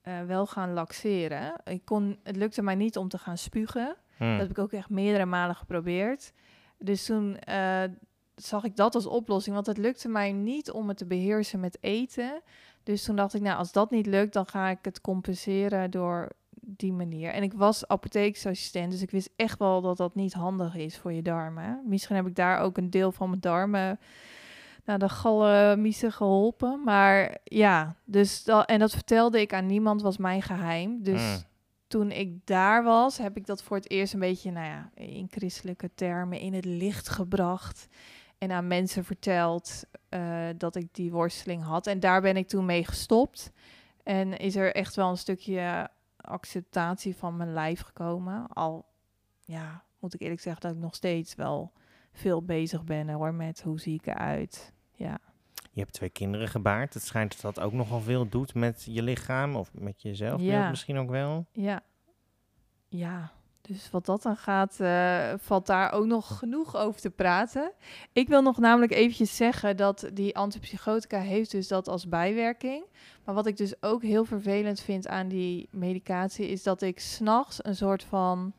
[0.08, 1.60] eh, wel gaan laxeren.
[1.64, 3.96] Ik kon, het lukte mij niet om te gaan spugen.
[4.16, 4.30] Hm.
[4.30, 6.32] Dat heb ik ook echt meerdere malen geprobeerd.
[6.78, 7.82] Dus toen eh,
[8.34, 11.78] zag ik dat als oplossing, want het lukte mij niet om het te beheersen met
[11.80, 12.42] eten.
[12.82, 16.28] Dus toen dacht ik, nou, als dat niet lukt, dan ga ik het compenseren door
[16.60, 17.30] die manier.
[17.30, 21.12] En ik was apotheeksassistent, dus ik wist echt wel dat dat niet handig is voor
[21.12, 21.82] je darmen.
[21.86, 23.98] Misschien heb ik daar ook een deel van mijn darmen
[24.88, 26.82] naar de galmiezen geholpen.
[26.84, 31.02] Maar ja, dus dat, en dat vertelde ik aan niemand, was mijn geheim.
[31.02, 31.42] Dus Mm.
[31.86, 35.26] toen ik daar was, heb ik dat voor het eerst een beetje, nou ja, in
[35.30, 37.88] christelijke termen in het licht gebracht.
[38.38, 41.86] En aan mensen verteld eh, dat ik die worsteling had.
[41.86, 43.52] En daar ben ik toen mee gestopt.
[44.02, 48.46] En is er echt wel een stukje acceptatie van mijn lijf gekomen.
[48.48, 48.86] Al,
[49.40, 51.72] ja, moet ik eerlijk zeggen dat ik nog steeds wel
[52.12, 54.72] veel bezig ben hoor, met hoe zie ik eruit.
[54.98, 55.18] Ja.
[55.72, 56.94] Je hebt twee kinderen gebaard.
[56.94, 60.68] Het schijnt dat dat ook nogal veel doet met je lichaam of met jezelf Ja.
[60.70, 61.46] misschien ook wel.
[61.52, 61.82] Ja.
[62.88, 63.32] Ja.
[63.60, 67.72] Dus wat dat dan gaat, eh, valt daar ook nog genoeg over te praten.
[68.12, 72.84] Ik wil nog namelijk eventjes zeggen dat die antipsychotica heeft dus dat als bijwerking.
[73.24, 76.48] Maar wat ik dus ook heel vervelend vind aan die medicatie...
[76.48, 78.52] is dat ik s'nachts een soort van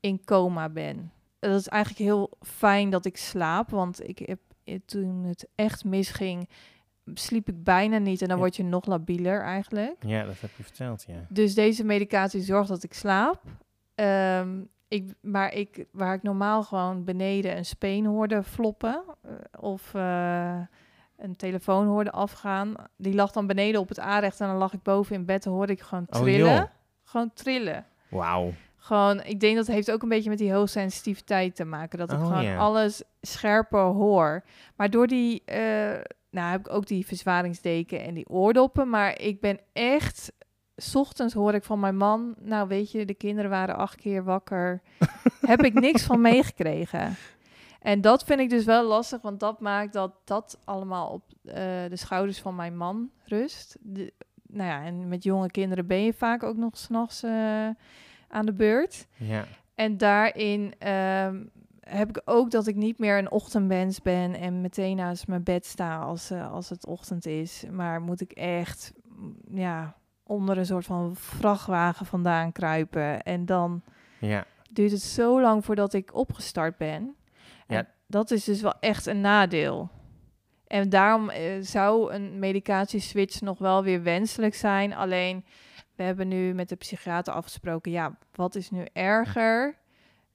[0.00, 1.12] in coma ben.
[1.38, 4.40] Dat is eigenlijk heel fijn dat ik slaap, want ik heb
[4.86, 6.48] toen het echt misging...
[7.14, 8.42] sliep ik bijna niet en dan Ja.
[8.42, 9.96] word je nog labieler eigenlijk.
[10.06, 11.26] Ja, dat heb je verteld, ja.
[11.28, 13.42] Dus deze medicatie zorgt dat ik slaap.
[13.94, 19.30] Ehm, ik, maar ik, waar ik normaal gewoon beneden een speen hoorde floppen eh,
[19.60, 20.60] of eh,
[21.16, 24.82] een telefoon hoorde afgaan, die lag dan beneden op het aanrecht en dan lag ik
[24.82, 26.70] boven in bed en hoorde ik gewoon Oh, trillen.
[27.04, 27.86] gewoon trillen.
[28.08, 28.52] Wauw.
[28.82, 31.98] Gewoon, ik denk dat het heeft ook een beetje met die hoogsensitiviteit te maken.
[31.98, 34.44] Dat ik Oh, gewoon alles scherper hoor.
[34.76, 38.88] Maar door die, eh, nou heb ik ook die verzwaringsdeken en die oordoppen.
[38.90, 40.32] Maar ik ben echt,
[40.76, 44.24] 's ochtends hoor ik van mijn man, nou weet je, de kinderen waren acht keer
[44.24, 44.80] wakker.
[45.40, 47.16] heb ik niks van meegekregen.
[47.80, 51.54] En dat vind ik dus wel lastig, want dat maakt dat dat allemaal op eh,
[51.88, 53.76] de schouders van mijn man rust.
[53.80, 54.12] De,
[54.46, 57.68] nou ja, en met jonge kinderen ben je vaak ook nog s'nachts eh
[58.30, 59.06] aan de beurt.
[59.16, 59.44] Ja.
[59.74, 61.44] En daarin ehm,
[61.80, 65.66] heb ik ook dat ik niet meer een ochtendmens ben en meteen naast mijn bed
[65.66, 67.64] sta als, eh, als het ochtend is.
[67.70, 73.22] Maar moet ik echt mm, ja, onder een soort van vrachtwagen vandaan kruipen.
[73.22, 73.82] En dan
[74.20, 74.44] Ja.
[74.70, 77.14] duurt het zo lang voordat ik opgestart ben.
[77.66, 77.86] En Ja.
[78.06, 79.88] dat is dus wel echt een nadeel.
[80.66, 84.94] En daarom eh, zou een medicatieswitch nog wel weer wenselijk zijn.
[84.94, 85.44] Alleen,
[86.00, 87.90] we hebben nu met de psychiater afgesproken...
[87.90, 89.78] ja, wat is nu erger?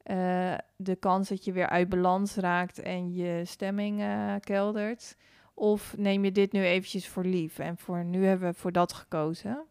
[0.04, 5.18] Eh, de kans dat je weer uit balans raakt en je stemming eh, keldert...
[5.54, 7.60] of neem je dit nu eventjes voor lief?
[7.60, 9.66] En voor nu hebben we voor dat gekozen.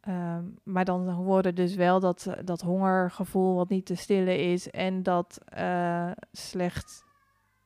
[0.00, 4.70] Ehm, maar dan horen dus wel dat, eh, dat hongergevoel wat niet te stillen is...
[4.70, 7.04] en dat eh, slecht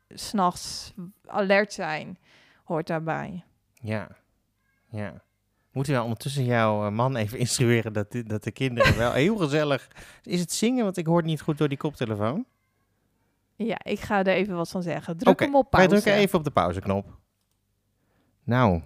[0.08, 0.94] s'nachts
[1.26, 2.18] alert zijn
[2.64, 3.44] hoort daarbij.
[3.72, 4.08] Ja.
[4.90, 5.22] Ja.
[5.78, 9.88] Moeten we ondertussen jouw eh, man even instrueren dat, dat de kinderen wel heel gezellig...
[10.22, 10.84] Is het zingen?
[10.84, 12.46] Want ik hoor het niet goed door die koptelefoon.
[13.56, 15.16] Ja, ik ga er even wat van zeggen.
[15.16, 15.88] Druk hem op Wij pauze.
[15.88, 17.18] drukken even op de pauzeknop.
[18.44, 18.82] Nou,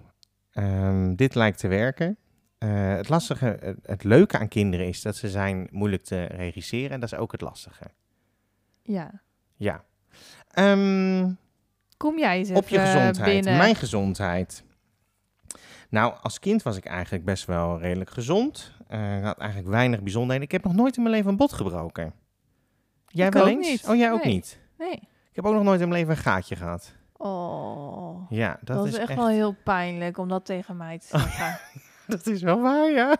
[0.51, 2.17] ehm, dit lijkt te werken.
[2.59, 6.91] Eh, het lastige, het, leuke aan kinderen is dat ze zijn moeilijk te regisseren.
[6.91, 7.91] En dat is ook het lastige.
[8.83, 9.23] Ja.
[9.57, 9.85] Ja.
[10.49, 11.31] Ehm,
[11.97, 13.33] Kom jij eens op je gezondheid.
[13.33, 13.57] binnen.
[13.57, 14.65] Mijn gezondheid.
[15.93, 18.73] Nou, als kind was ik eigenlijk best wel redelijk gezond.
[18.89, 20.47] Eh, Ik had eigenlijk weinig bijzonderheden.
[20.47, 22.15] Ik heb nog nooit in mijn leven een bot gebroken.
[23.07, 23.69] Jij Ik wel eens?
[23.69, 23.89] niet.
[23.89, 24.59] Oh, jij ook niet?
[24.79, 24.93] Nee.
[25.31, 26.95] Ik heb ook nog nooit in mijn leven een gaatje gehad.
[27.17, 31.59] Oh, Ja, dat, dat, is echt, wel heel pijnlijk om dat tegen mij te zeggen.
[32.07, 33.17] Dat is wel waar, ja.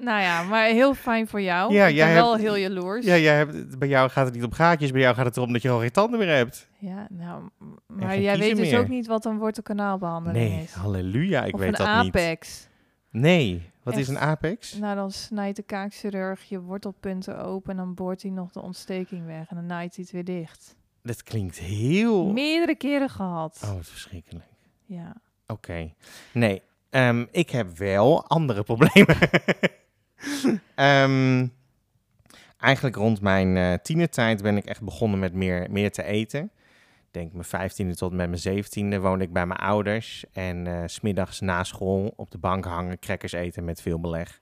[0.00, 1.72] Nou ja, maar heel fijn voor jou.
[1.74, 3.06] Ja, ik jij ben wel hebt- heel jaloers.
[3.06, 5.52] Ja, jij hebt, bij jou gaat het niet om gaatjes, bij jou gaat het erom
[5.52, 6.68] dat je gewoon geen tanden meer hebt.
[6.78, 7.42] Ja, nou,
[7.86, 10.72] maar jij weet dus ook niet wat een wortelkanaalbehandeling Nee, is.
[10.72, 12.68] halleluja, ik of weet een dat apex.
[13.10, 13.22] niet.
[13.22, 14.74] Nee, wat is een apex?
[14.74, 19.26] Nou, dan snijdt de kaakchirurg je wortelpunten open en dan boort hij nog de ontsteking
[19.26, 20.76] weg en dan naait hij het weer dicht.
[21.02, 22.26] Dat klinkt heel...
[22.32, 23.60] Meerdere keren gehad.
[23.64, 24.46] Oh, wat verschrikkelijk.
[24.84, 25.12] Ja.
[25.46, 25.92] Oké.
[26.32, 29.16] Nee, ehm, ik heb wel andere problemen.
[30.74, 31.46] Ehm,
[32.58, 36.42] eigenlijk rond mijn eh tienertijd ben ik echt begonnen met meer, meer te eten.
[36.42, 40.24] Ik denk mijn vijftiende tot met mijn zeventiende woonde ik bij mijn ouders.
[40.32, 44.40] En s smiddags na school op de bank hangen, crackers eten met veel beleg.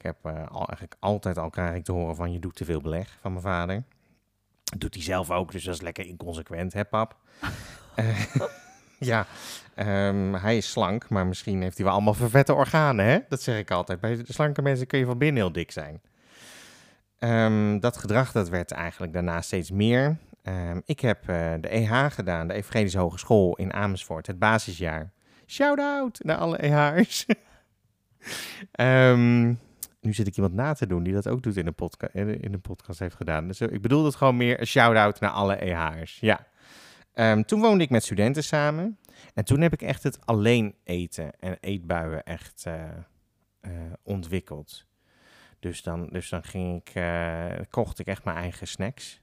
[0.00, 2.64] Ik heb eh, al, eigenlijk altijd al krijg ik te horen van je doet te
[2.64, 3.82] veel beleg van mijn vader.
[4.64, 7.16] Dat doet hij zelf ook, dus dat is lekker inconsequent, hè pap?
[9.00, 9.26] Ja,
[9.80, 13.18] Ehm, hij is slank, maar misschien heeft hij wel allemaal vervette organen, hè?
[13.28, 14.00] Dat zeg ik altijd.
[14.00, 16.00] Bij slanke mensen kun je van binnen heel dik zijn.
[17.18, 20.16] Ehm, dat gedrag dat werd eigenlijk daarna steeds meer.
[20.42, 25.10] Ehm, ik heb eh, de EH gedaan, de Evangelische Hogeschool in Amersfoort, het basisjaar.
[25.46, 27.26] Shout-out naar alle EH'ers.
[30.00, 32.60] Nu zit ik iemand na te doen die dat ook doet in de, podca in
[32.60, 33.46] podcast heeft gedaan.
[33.46, 36.18] Dus eh, ik bedoel het gewoon meer een shout-out naar alle EH'ers.
[36.20, 36.46] Ja.
[37.12, 38.98] Ehm, toen woonde ik met studenten samen.
[39.34, 42.88] En toen heb ik echt het alleen eten en eetbuien echt eh,
[43.60, 43.70] eh,
[44.02, 44.86] ontwikkeld.
[45.58, 49.22] Dus dan, dus dan ging ik, eh, kocht ik echt mijn eigen snacks.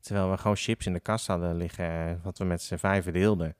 [0.00, 3.56] Terwijl we gewoon chips in de kast hadden liggen, wat we met z'n vijven deelden.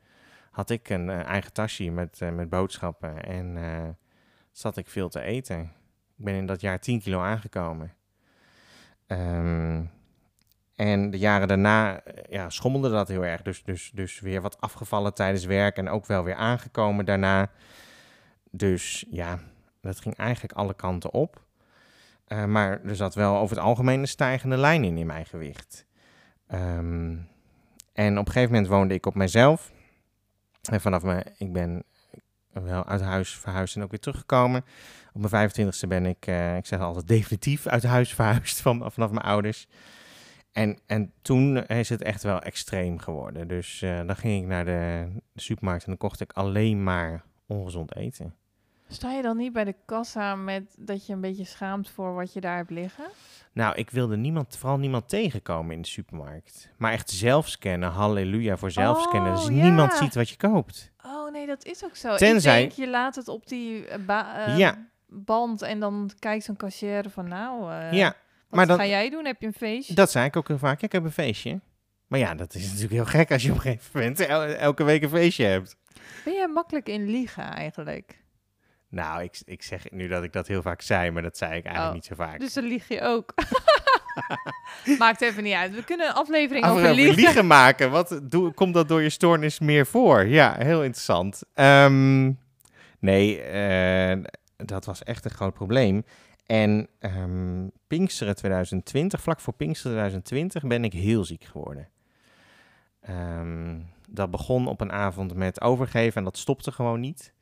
[0.51, 3.59] Had ik een eigen tasje met, met boodschappen en
[4.53, 5.61] zat ik veel te eten.
[6.17, 7.95] Ik ben in dat jaar 10 kilo aangekomen.
[9.07, 9.85] Ehm,
[10.77, 13.43] en de jaren daarna eh, ja, schommelde dat heel erg.
[13.43, 17.51] Dus, dus, dus weer wat afgevallen tijdens werk en ook wel weer aangekomen daarna.
[18.51, 19.39] Dus ja,
[19.81, 21.45] dat ging eigenlijk alle kanten op.
[22.29, 25.87] Uh, maar er zat wel over het algemeen een stijgende lijn in in mijn gewicht.
[26.55, 27.29] Um,
[27.93, 29.73] en op een gegeven moment woonde ik op mezelf.
[30.71, 31.83] En vanaf me, ik ben
[32.53, 34.65] wel uit huis verhuisd en ook weer teruggekomen.
[35.13, 39.11] Op mijn 25ste ben ik, uh, ik zeg altijd definitief uit huis verhuisd van, vanaf
[39.11, 39.69] mijn ouders.
[40.57, 43.49] En, en toen is het echt wel extreem geworden.
[43.49, 47.25] Dus uh, dan ging ik naar de, de supermarkt en dan kocht ik alleen maar
[47.47, 48.35] ongezond eten.
[48.89, 52.33] Sta je dan niet bij de kassa met dat je een beetje schaamt voor wat
[52.33, 53.05] je daar hebt liggen?
[53.53, 56.71] Nou, ik wilde niemand, vooral niemand tegenkomen in de supermarkt.
[56.77, 59.35] Maar echt zelf scannen, halleluja voor zelf scannen.
[59.35, 59.63] Dus Oh, ja.
[59.63, 60.93] niemand ziet wat je koopt.
[61.05, 62.17] Oh nee, dat is ook zo.
[62.17, 64.87] Tenzij- Ik denk, je laat het op die eh, eh, Ja.
[65.09, 68.15] band en dan kijkt zo'n cashier van nou, eh, ja,
[68.57, 69.25] maar dan- ga jij doen?
[69.25, 69.95] Heb je een feestje?
[69.95, 70.81] dat zei ik ook heel vaak.
[70.81, 71.61] Ja, ik heb een feestje.
[72.07, 74.85] Maar ja, dat is natuurlijk heel gek als je op een gegeven moment el- elke
[74.85, 75.77] week een feestje hebt.
[76.25, 78.25] Ben jij makkelijk in liegen eigenlijk?
[78.89, 81.65] Nou, ik, ik zeg nu dat ik dat heel vaak zei, maar dat zei ik
[81.65, 82.41] eigenlijk Oh, niet zo vaak.
[82.41, 83.35] Dus dan lieg je ook.
[84.99, 85.75] Maakt even niet uit.
[85.75, 87.15] We kunnen een aflevering Af- over liegen.
[87.15, 87.91] liegen maken.
[87.91, 90.27] Wat doe, komt dat door je stoornis meer voor?
[90.27, 91.43] Ja, heel interessant.
[91.55, 92.33] Ehm,
[92.99, 94.19] nee, eh,
[94.57, 96.05] dat was echt een groot probleem.
[96.47, 101.89] En ehm Pinksteren 2020, vlak voor Pinksteren 2020, ben ik heel ziek geworden.
[103.01, 107.35] Ehm, dat begon op een avond met overgeven en dat stopte gewoon niet.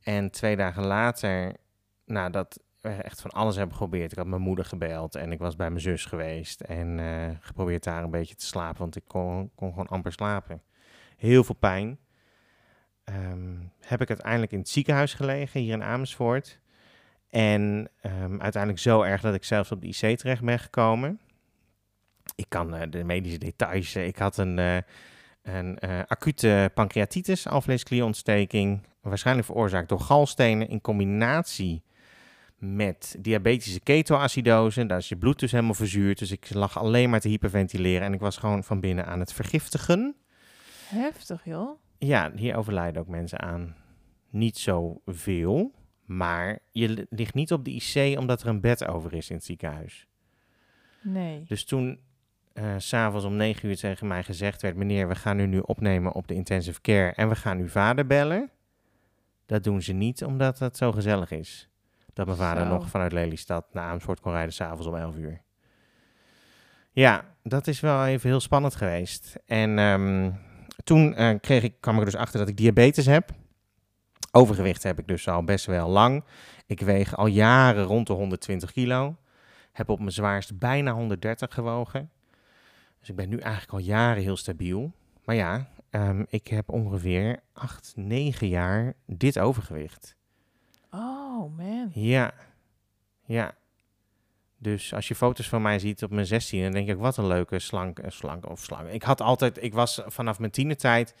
[0.00, 1.56] En twee dagen later,
[2.04, 4.12] nou, dat we echt van alles hebben geprobeerd.
[4.12, 7.84] Ik had mijn moeder gebeld en ik was bij mijn zus geweest en eh, geprobeerd
[7.84, 10.62] daar een beetje te slapen, want ik kon, kon gewoon amper slapen.
[11.16, 11.98] Heel veel pijn.
[13.04, 16.60] Ehm, heb ik uiteindelijk in het ziekenhuis gelegen, hier in Amersfoort.
[17.34, 21.20] En ehm, uiteindelijk zo erg dat ik zelfs op de IC terecht ben gekomen.
[22.34, 23.94] Ik kan eh, de medische details.
[23.94, 24.76] eh, ik had een, eh,
[25.42, 28.80] een acute pancreatitis, alvleesklierontsteking.
[29.00, 31.82] Waarschijnlijk veroorzaakt door galstenen in combinatie
[32.58, 34.86] met diabetische ketoacidose.
[34.86, 36.18] Daar is je bloed dus helemaal verzuurd.
[36.18, 38.06] Dus ik lag alleen maar te hyperventileren.
[38.06, 40.16] En ik was gewoon van binnen aan het vergiftigen.
[40.88, 41.78] Heftig, joh.
[41.98, 43.76] Ja, hier overlijden ook mensen aan.
[44.30, 45.72] Niet zoveel.
[46.04, 49.36] Maar je li- ligt niet op de IC omdat er een bed over is in
[49.36, 50.06] het ziekenhuis.
[51.02, 51.44] Nee.
[51.48, 52.00] Dus toen
[52.78, 54.76] s s'avonds om negen uur tegen mij gezegd werd...
[54.76, 57.12] meneer, we gaan u nu opnemen op de intensive care...
[57.12, 58.50] en we gaan uw vader bellen.
[59.46, 61.68] Dat doen ze niet omdat het zo gezellig is.
[62.12, 62.68] Dat mijn vader Zo.
[62.68, 64.52] nog vanuit Lelystad naar Amersfoort kon rijden...
[64.52, 65.42] s'avonds om elf uur.
[66.92, 69.36] Ja, dat is wel even heel spannend geweest.
[69.46, 70.30] En ehm,
[70.84, 73.30] toen eh, kreeg ik, kwam ik er dus achter dat ik diabetes heb.
[74.30, 76.24] Overgewicht heb ik dus al best wel lang.
[76.66, 79.16] Ik weeg al jaren rond de 120 kilo.
[79.72, 82.10] Heb op mijn zwaarst bijna 130 gewogen.
[82.98, 84.92] Dus ik ben nu eigenlijk al jaren heel stabiel.
[85.24, 90.16] Maar ja, ehm, ik heb ongeveer 8, 9 jaar dit overgewicht.
[90.90, 91.90] Oh, man.
[91.92, 92.34] Ja,
[93.24, 93.54] ja.
[94.58, 97.26] Dus als je foto's van mij ziet op mijn 16, dan denk ik, wat een
[97.26, 98.88] leuke slank, slank of slank.
[98.88, 101.14] Ik had altijd, ik was vanaf mijn tienertijd,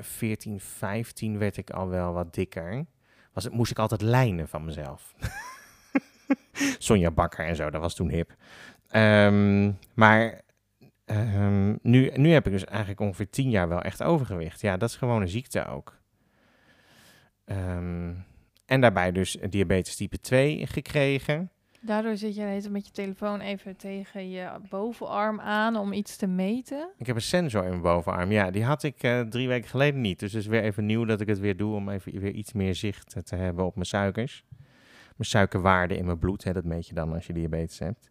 [0.00, 2.86] 14, 15 werd ik al wel wat dikker.
[3.32, 5.14] Was, het- moest ik altijd lijnen van mezelf.
[6.78, 8.34] Sonja Bakker en zo, dat was toen hip.
[8.88, 10.40] Ehm, maar
[11.04, 14.60] ehm, nu, nu heb ik dus eigenlijk ongeveer 10 jaar wel echt overgewicht.
[14.60, 15.98] Ja, dat is gewoon een ziekte ook.
[17.44, 18.14] Ehm,
[18.66, 21.50] en daarbij dus diabetes type 2 gekregen.
[21.86, 26.88] Daardoor zit je met je telefoon even tegen je bovenarm aan om iets te meten.
[26.98, 28.30] Ik heb een sensor in mijn bovenarm.
[28.30, 30.18] Ja, die had ik eh, drie weken geleden niet.
[30.18, 32.52] Dus het is weer even nieuw dat ik het weer doe om even weer iets
[32.52, 34.44] meer zicht te hebben op mijn suikers.
[35.16, 38.10] Mijn suikerwaarde in mijn bloed, hè, dat meet je dan als je diabetes hebt.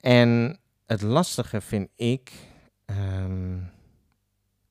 [0.00, 2.32] En het lastige vind ik,
[2.84, 3.58] ehm,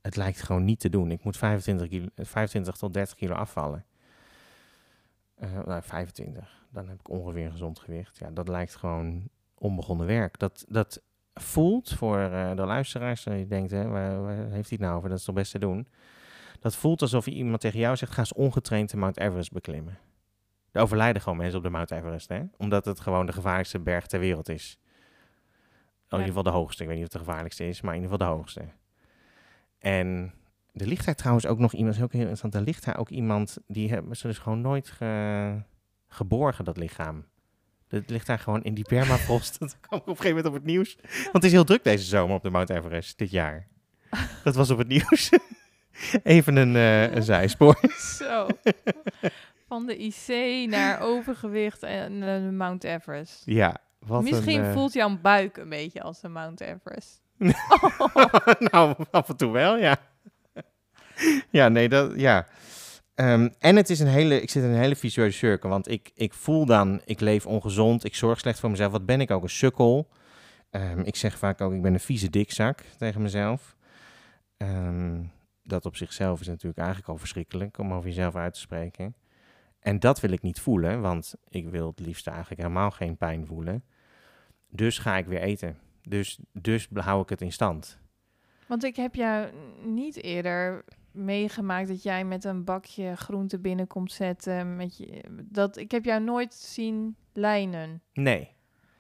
[0.02, 1.12] het lijkt gewoon niet te doen.
[1.12, 3.86] Ik moet 25, kilo, 25 tot 30 kilo afvallen.
[5.36, 6.66] Eh, nou, 25.
[6.70, 8.18] Dan heb ik ongeveer een gezond gewicht.
[8.18, 10.40] Ja, dat lijkt gewoon onbegonnen werk.
[10.40, 11.02] Dat, dat
[11.34, 15.10] voelt voor eh, de luisteraars, je denkt, hè, waar, waar heeft hij het nou over?
[15.10, 15.88] Dat is toch best te doen.
[16.60, 19.98] Dat voelt alsof je iemand tegen jou zegt, ga eens ongetraind de Mount Everest beklimmen.
[20.72, 22.42] Er overlijden gewoon mensen op de Mount Everest, hè?
[22.58, 24.80] Omdat het gewoon de gevaarlijkste berg ter wereld is.
[26.06, 26.82] Oh, in ieder geval de hoogste.
[26.82, 28.66] Ik weet niet of het de gevaarlijkste is, maar in ieder geval de hoogste.
[29.80, 30.34] En
[30.76, 32.98] er ligt daar trouwens ook nog iemand, dat is ook heel interessant, er ligt daar
[32.98, 35.62] ook iemand, die hebben ze dus gewoon nooit ge-
[36.08, 37.26] geborgen, dat lichaam.
[37.88, 39.60] Dat ligt daar gewoon in die permafrost.
[39.60, 40.98] Dat kwam op een gegeven moment op het nieuws.
[41.02, 43.68] Want het is heel druk deze zomer op de Mount Everest, dit jaar.
[44.44, 45.30] Dat was op het nieuws.
[46.24, 47.80] Even een, eh, een zijspoor.
[48.20, 48.48] Zo.
[49.68, 50.28] Van de IC
[50.70, 53.42] naar overgewicht en de Mount Everest.
[53.46, 57.22] Ja, wat Misschien een, eh, voelt jouw buik een beetje als een Mount Everest.
[58.72, 59.98] nou, af en toe wel, ja.
[61.50, 62.48] Ja, nee, dat, ja.
[63.16, 66.12] Ehm, en het is een hele, ik zit in een hele visueuze cirkel, want ik,
[66.16, 68.92] ik voel dan, ik leef ongezond, ik zorg slecht voor mezelf.
[68.92, 70.08] Wat ben ik ook, een sukkel.
[70.70, 73.76] Ehm, ik zeg vaak ook, ik ben een vieze dikzak tegen mezelf.
[74.58, 75.24] Ehm,
[75.64, 79.16] dat op zichzelf is natuurlijk eigenlijk al verschrikkelijk om over jezelf uit te spreken.
[79.80, 83.46] En dat wil ik niet voelen, want ik wil het liefst eigenlijk helemaal geen pijn
[83.46, 83.84] voelen.
[84.70, 85.78] Dus ga ik weer eten.
[86.04, 88.00] Dus, dus hou ik het in stand.
[88.68, 89.50] Want ik heb jou
[89.84, 90.84] niet eerder
[91.16, 94.76] meegemaakt dat jij met een bakje groente binnenkomt zetten.
[94.76, 98.02] Met je, dat, ik heb jou nooit zien lijnen.
[98.14, 98.50] Nee.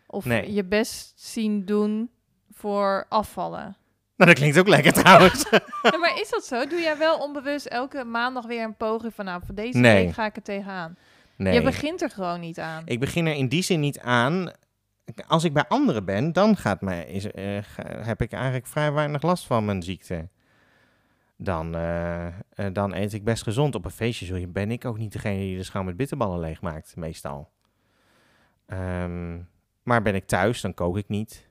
[0.07, 0.53] Of Nee.
[0.53, 2.09] je best zien doen
[2.51, 3.75] voor afvallen.
[4.15, 5.45] Nou, dat klinkt ook lekker trouwens.
[5.81, 6.65] Ja, maar is dat zo?
[6.67, 9.25] Doe jij wel onbewust elke maandag weer een poging van...
[9.25, 10.05] nou, voor deze Nee.
[10.05, 10.97] week ga ik er tegenaan.
[11.37, 11.53] Nee.
[11.53, 12.81] Je begint er gewoon niet aan.
[12.85, 14.51] Ik begin er in die zin niet aan.
[15.27, 19.21] Als ik bij anderen ben, dan gaat mij, is, eh, heb ik eigenlijk vrij weinig
[19.21, 20.29] last van mijn ziekte.
[21.37, 22.33] Dan, eh, eh,
[22.73, 23.75] dan eet ik best gezond.
[23.75, 27.51] Op een feestje ben ik ook niet degene die de schaal met bitterballen leegmaakt, meestal.
[28.65, 29.41] Ehm,
[29.83, 31.49] maar ben ik thuis, dan kook ik niet.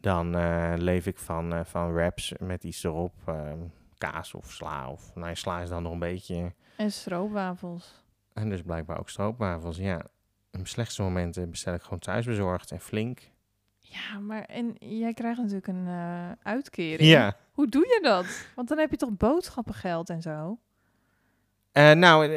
[0.00, 3.14] Dan eh, leef ik van, van wraps met iets erop.
[3.26, 3.58] ehm,
[3.98, 4.90] kaas of sla.
[4.90, 6.54] Of, nou, sla is dan nog een beetje...
[6.76, 8.04] En stroopwafels.
[8.32, 9.98] En dus blijkbaar ook stroopwafels, ja.
[10.50, 13.30] In mijn slechtste momenten bestel ik gewoon thuisbezorgd en flink.
[13.90, 17.08] Ja, maar en jij krijgt natuurlijk een eh, uitkering.
[17.08, 17.36] Ja.
[17.52, 18.46] Hoe doe je dat?
[18.54, 20.58] Want dan heb je toch boodschappengeld en zo?
[21.72, 22.26] Eh, nou,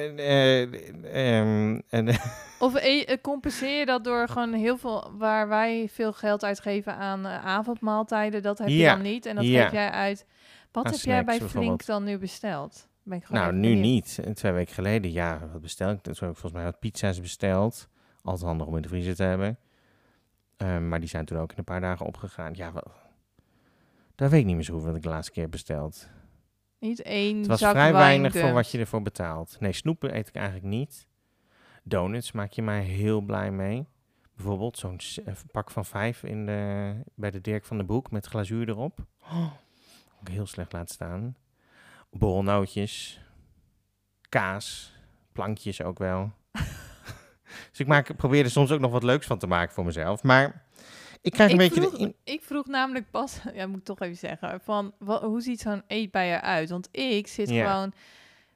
[1.90, 2.08] en,
[2.60, 2.74] Of
[3.22, 5.12] compenseer je dat door gewoon heel veel...
[5.18, 8.42] waar wij veel geld uitgeven aan avondmaaltijden...
[8.42, 9.64] dat heb je Ja, dan niet en dat ja.
[9.64, 10.26] geef jij uit.
[10.72, 12.90] Wat Aan heb jij bij Flink dan nu besteld?
[13.04, 13.84] Ben ik gewoon nou, nu benieuwd.
[13.84, 14.36] niet.
[14.36, 16.02] Twee weken geleden, ja, wat bestel ik?
[16.02, 17.88] Toen heb ik volgens mij wat pizza's besteld.
[18.22, 19.58] Altijd handig om in de vriezer te hebben.
[20.62, 22.54] Ehm, maar die zijn toen ook in een paar dagen opgegaan.
[22.54, 22.92] Ja, wel,
[24.16, 26.10] dat weet ik niet meer zo wat ik de laatste keer besteld.
[26.80, 29.60] Niet één Het was zak vrij weinig voor wat je ervoor betaalt.
[29.60, 31.08] Nee, snoepen eet ik eigenlijk niet.
[31.84, 33.88] Donuts maak je mij heel blij mee.
[34.36, 35.00] Bijvoorbeeld zo'n
[35.52, 39.06] pak van vijf in de, bij de Dirk van de Broek met glazuur erop.
[39.24, 39.52] Oh,
[40.20, 41.36] ook heel slecht laten staan.
[42.10, 43.22] Borrelnootjes.
[44.30, 44.96] Kaas.
[45.32, 46.32] Plankjes ook wel.
[47.70, 50.24] Dus ik maak, probeer er soms ook nog wat leuks van te maken voor mezelf.
[50.24, 50.66] Maar
[51.22, 51.82] ik krijg een ik beetje...
[51.82, 55.42] Vroeg, de in- Ik vroeg namelijk pas, ja, moet ik toch even zeggen, van hoe
[55.42, 56.70] ziet zo'n eetbij eruit?
[56.70, 57.94] Want ik zit gewoon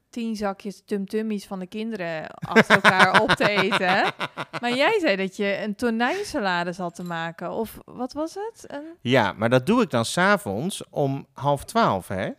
[0.09, 4.03] tien zakjes tumtummies van de kinderen achter elkaar op te eten.
[4.61, 7.51] Maar jij zei dat je een tonijnsalade zat te maken.
[7.51, 8.63] Of wat was het?
[8.71, 8.83] Een...
[9.01, 12.29] Ja, maar dat doe ik dan s'avonds om half twaalf, hè?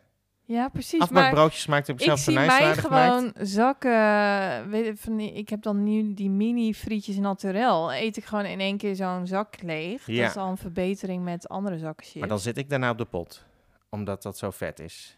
[0.48, 0.98] Ja, precies.
[0.98, 2.78] Maar Afbakbroodjes maakt heb ik ik zelf zie mij gemaakt.
[2.80, 7.92] gewoon zakken, weet je, van die, ik heb dan nu die mini frietjes naturel.
[7.94, 10.06] Eet ik gewoon in één keer zo'n zak leeg.
[10.06, 10.20] Ja.
[10.22, 12.06] Dat is al een verbetering met andere zakken.
[12.18, 13.44] Maar dan zit ik daarna op de pot.
[13.88, 15.16] Omdat dat zo vet is.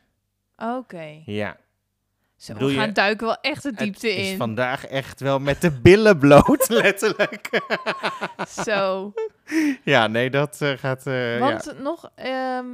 [0.57, 1.23] Oké.
[1.25, 1.57] Ja.
[2.37, 4.37] Zo, Bedoel we je- gaan duiken wel echt de Het diepte is in.
[4.37, 7.61] vandaag echt wel met de billen bloot, letterlijk.
[8.49, 9.12] Zo.
[9.85, 11.07] ja, nee, dat eh, gaat...
[11.07, 11.38] eh, ja.
[11.38, 12.67] Want nog, ehm,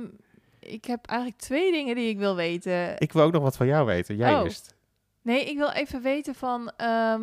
[0.66, 2.94] ik heb eigenlijk twee dingen die ik wil weten.
[3.00, 4.16] Ik wil ook nog wat van jou weten.
[4.16, 4.44] Jij Oh.
[4.44, 4.74] eerst.
[5.22, 7.22] Nee, ik wil even weten van, ehm,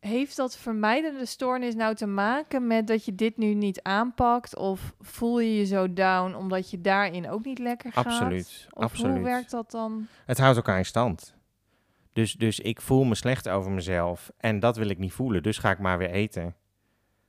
[0.00, 4.56] heeft dat vermijdende stoornis nou te maken met dat je dit nu niet aanpakt?
[4.56, 8.06] Of voel je je zo down omdat je daarin ook niet lekker gaat?
[8.06, 9.14] Absoluut, Of absoluut.
[9.14, 10.06] hoe werkt dat dan?
[10.26, 11.34] Het houdt elkaar in stand.
[12.12, 14.30] Dus, dus ik voel me slecht over mezelf.
[14.36, 15.42] En dat wil ik niet voelen.
[15.42, 16.54] Dus ga ik maar weer eten.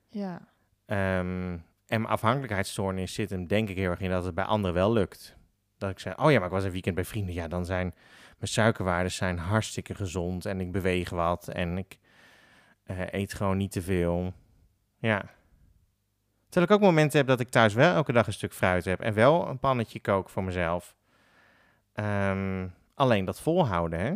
[0.10, 0.47] Ja.
[0.86, 1.58] Ehm,
[1.93, 4.93] en mijn afhankelijkheidsstoornis zit hem denk ik heel erg in dat het bij anderen wel
[4.93, 5.36] lukt.
[5.77, 7.34] Dat ik zeg, oh ja, maar ik was een weekend bij vrienden.
[7.34, 7.93] Ja, dan zijn
[8.38, 10.45] mijn suikerwaarden zijn hartstikke gezond.
[10.45, 11.47] En ik beweeg wat.
[11.47, 11.97] En ik
[12.84, 14.34] eh, eet gewoon niet te veel.
[14.97, 15.19] Ja.
[16.49, 18.99] Terwijl ik ook momenten heb dat ik thuis wel elke dag een stuk fruit heb.
[18.99, 20.95] En wel een pannetje kook voor mezelf.
[21.93, 24.13] Ehm, alleen dat volhouden, hè.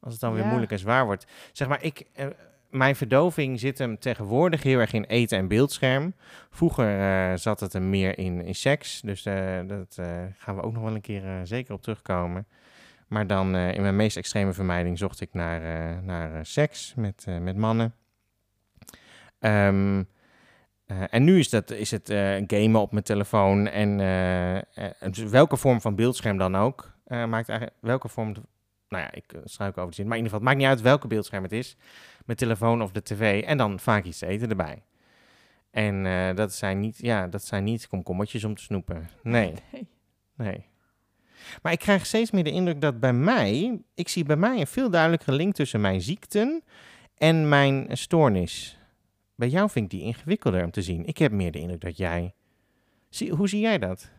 [0.00, 0.48] Als het dan weer Ja.
[0.48, 1.26] moeilijk en zwaar wordt.
[1.52, 2.26] Zeg maar, ik, eh,
[2.70, 6.14] mijn verdoving zit hem tegenwoordig heel erg in eten en beeldscherm.
[6.50, 9.00] Vroeger eh, zat het hem meer in, in seks.
[9.00, 10.06] Dus eh, dat eh,
[10.36, 12.46] gaan we ook nog wel een keer zeker op terugkomen.
[13.08, 15.60] Maar dan in mijn meest extreme vermijding zocht ik naar,
[16.02, 17.94] naar seks met, met mannen.
[19.38, 20.02] Ehm,
[20.86, 22.08] eh, en nu is, dat, is het
[22.46, 23.66] gamen op mijn telefoon.
[23.66, 23.96] En
[25.10, 26.92] dus welke vorm van beeldscherm dan ook.
[27.06, 28.32] maakt eigenlijk welke vorm.
[28.88, 30.06] nou ja, ik uh, struik over de zin.
[30.06, 31.76] Maar in ieder geval, het maakt niet uit welke beeldscherm het is.
[32.30, 33.42] Mijn telefoon of de tv.
[33.42, 34.82] En dan vaak iets te eten erbij.
[35.70, 39.08] En eh, dat, zijn niet, ja, dat zijn niet komkommertjes om te snoepen.
[39.22, 39.88] Nee, Nee.
[40.36, 40.66] nee.
[41.62, 44.66] Maar ik krijg steeds meer de indruk dat bij mij, ik zie bij mij een
[44.66, 46.62] veel duidelijkere link tussen mijn ziekten
[47.14, 48.78] en mijn stoornis.
[49.34, 51.04] Bij jou vind ik die ingewikkelder om te zien.
[51.04, 52.34] Ik heb meer de indruk dat jij.
[53.08, 54.10] Zie, hoe zie jij dat?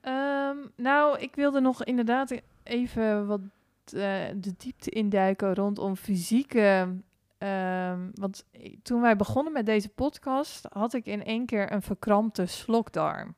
[0.00, 3.40] Ehm, nou, ik wilde nog inderdaad even wat
[3.84, 6.96] de diepte induiken rondom fysieke.
[7.38, 8.46] ehm, want
[8.82, 13.34] toen wij begonnen met deze podcast, had ik in één keer een verkrampte slokdarm.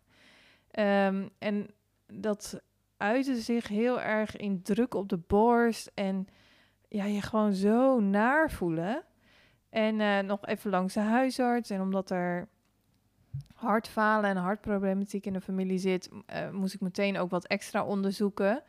[0.71, 1.71] Ehm, en
[2.07, 2.61] dat
[2.97, 6.29] uitte zich heel erg in druk op de borst en
[6.89, 9.05] ja, je gewoon zo naar voelen.
[9.71, 11.71] En eh, nog even langs de huisarts.
[11.71, 12.49] En omdat er
[13.55, 18.63] hartfalen en hartproblematiek in de familie zit, eh, moest ik meteen ook wat extra onderzoeken.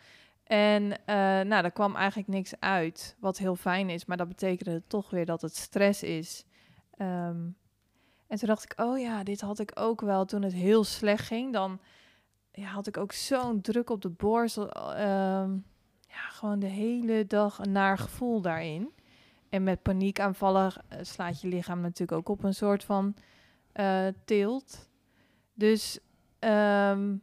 [0.45, 4.05] En eh, nou, daar kwam eigenlijk niks uit, wat heel fijn is.
[4.05, 6.45] Maar dat betekende toch weer dat het stress is.
[6.97, 7.47] Ehm,
[8.27, 11.27] en toen dacht ik, oh ja, dit had ik ook wel toen het heel slecht
[11.27, 11.53] ging.
[11.53, 11.79] Dan
[12.51, 14.57] ja, had ik ook zo'n druk op de borst.
[14.57, 15.51] ehm,
[16.07, 18.93] ja, gewoon de hele dag een naar gevoel daarin.
[19.49, 23.15] En met paniekaanvallen eh, slaat je lichaam natuurlijk ook op een soort van
[23.71, 24.89] eh tilt.
[25.53, 25.99] Dus
[26.39, 27.15] ehm,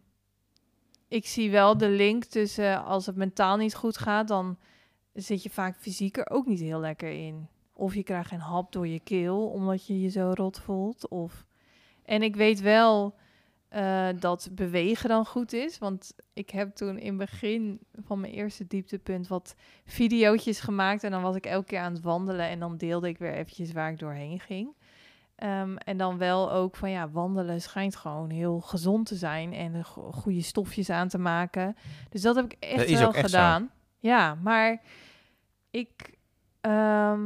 [1.13, 4.59] ik zie wel de link tussen als het mentaal niet goed gaat, dan
[5.13, 7.49] zit je vaak fysiek er ook niet heel lekker in.
[7.73, 11.09] Of je krijgt een hap door je keel omdat je je zo rot voelt.
[11.09, 11.45] Of...
[12.05, 13.15] En ik weet wel
[13.69, 15.79] eh, dat bewegen dan goed is.
[15.79, 19.55] Want ik heb toen in het begin van mijn eerste dieptepunt wat
[19.85, 21.05] videootjes gemaakt.
[21.05, 22.49] En dan was ik elke keer aan het wandelen.
[22.49, 24.75] En dan deelde ik weer eventjes waar ik doorheen ging.
[25.43, 29.53] Ehm, en dan wel ook van ja, wandelen schijnt gewoon heel gezond te zijn.
[29.53, 31.77] En go- goede stofjes aan te maken.
[32.09, 33.21] Dus dat heb ik echt wel zo.
[33.25, 33.71] gedaan.
[33.99, 34.81] Ja, maar
[35.71, 36.17] ik...
[36.61, 37.21] ehm,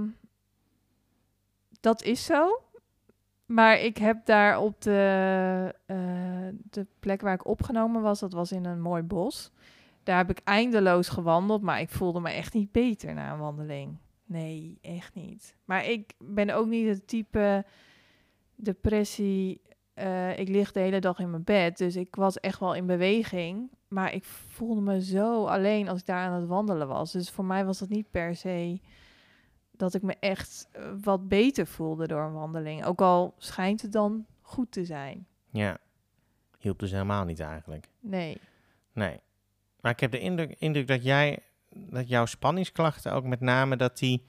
[1.81, 2.61] dat is zo.
[3.47, 5.97] Maar ik heb daar op de, eh,
[6.71, 9.51] de plek waar ik opgenomen was, dat was in een mooi bos.
[10.03, 13.97] Daar heb ik eindeloos gewandeld, maar ik voelde me echt niet beter na een wandeling.
[14.25, 15.57] Nee, echt niet.
[15.65, 17.65] Maar ik ben ook niet het type
[18.57, 19.61] depressie.
[19.95, 22.87] eh, ik lig de hele dag in mijn bed, dus ik was echt wel in
[22.87, 23.71] beweging.
[23.89, 27.13] Maar ik voelde me zo alleen als ik daar aan het wandelen was.
[27.13, 28.81] Dus voor mij was dat niet per se
[29.71, 32.85] dat ik me echt eh, wat beter voelde door een wandeling.
[32.85, 35.27] Ook al schijnt het dan goed te zijn.
[35.51, 35.79] Ja.
[36.59, 37.89] Hielp dus helemaal niet eigenlijk.
[38.01, 38.39] Nee.
[38.93, 39.21] Nee.
[39.81, 41.39] Maar ik heb de indruk, indruk dat jij,
[41.71, 44.25] dat jouw spanningsklachten ook met name dat die,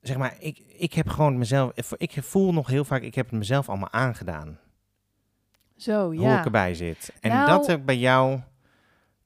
[0.00, 3.38] zeg maar, ik, ik heb gewoon mezelf, ik voel nog heel vaak, ik heb het
[3.38, 4.58] mezelf allemaal aangedaan.
[5.76, 6.38] Zo, Hoe ja.
[6.38, 7.12] ik erbij zit.
[7.20, 8.30] En Nou- dat heb bij jou,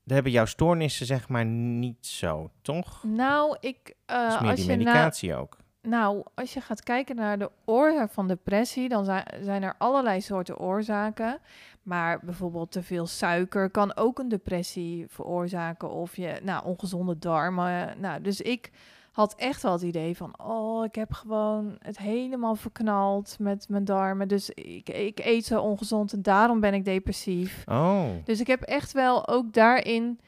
[0.04, 3.02] daar hebben jouw stoornissen zeg maar niet zo, toch?
[3.04, 3.94] Nou, ik...
[4.06, 5.56] Dat is meer als die je na- medicatie ook.
[5.82, 10.20] Nou, als je gaat kijken naar de oorzaak van depressie, dan zijn, zijn er allerlei
[10.20, 11.38] soorten oorzaken.
[11.82, 15.90] Maar bijvoorbeeld te veel suiker kan ook een depressie veroorzaken.
[15.90, 18.00] Of je, nou, ongezonde darmen.
[18.00, 18.70] Nou, dus ik
[19.14, 23.84] had echt wel het idee van, oh, ik heb gewoon het helemaal verknald met mijn
[23.84, 24.28] darmen.
[24.28, 27.62] Dus ik, ik eet zo ongezond en daarom ben ik depressief.
[27.66, 30.20] Oh, Dus ik heb echt wel ook daarin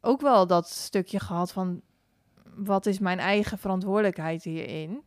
[0.00, 1.80] ook wel dat stukje gehad van
[2.54, 5.02] wat is mijn eigen verantwoordelijkheid hierin?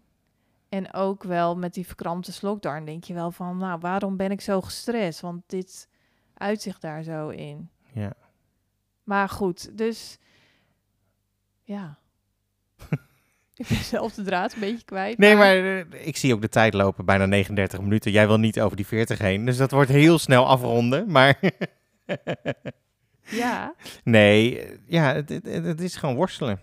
[0.69, 4.41] En ook wel met die verkrampte slokdarm denk je wel van, nou, waarom ben ik
[4.41, 5.21] zo gestrest?
[5.21, 5.89] Want dit
[6.33, 7.69] uitzicht daar zo in.
[7.93, 8.13] ja.
[9.03, 10.17] Maar goed, dus
[11.63, 11.99] ja.
[13.61, 15.17] Ik ben zelf de draad een beetje kwijt.
[15.17, 18.11] Nee, maar eh, ik zie ook de tijd lopen, bijna 39 minuten.
[18.11, 21.11] Jij wil niet over die 40 heen, dus dat wordt heel snel afronden.
[21.11, 21.39] Maar
[23.31, 26.59] Ja, nee, eh, ja, het, het, het is gewoon worstelen.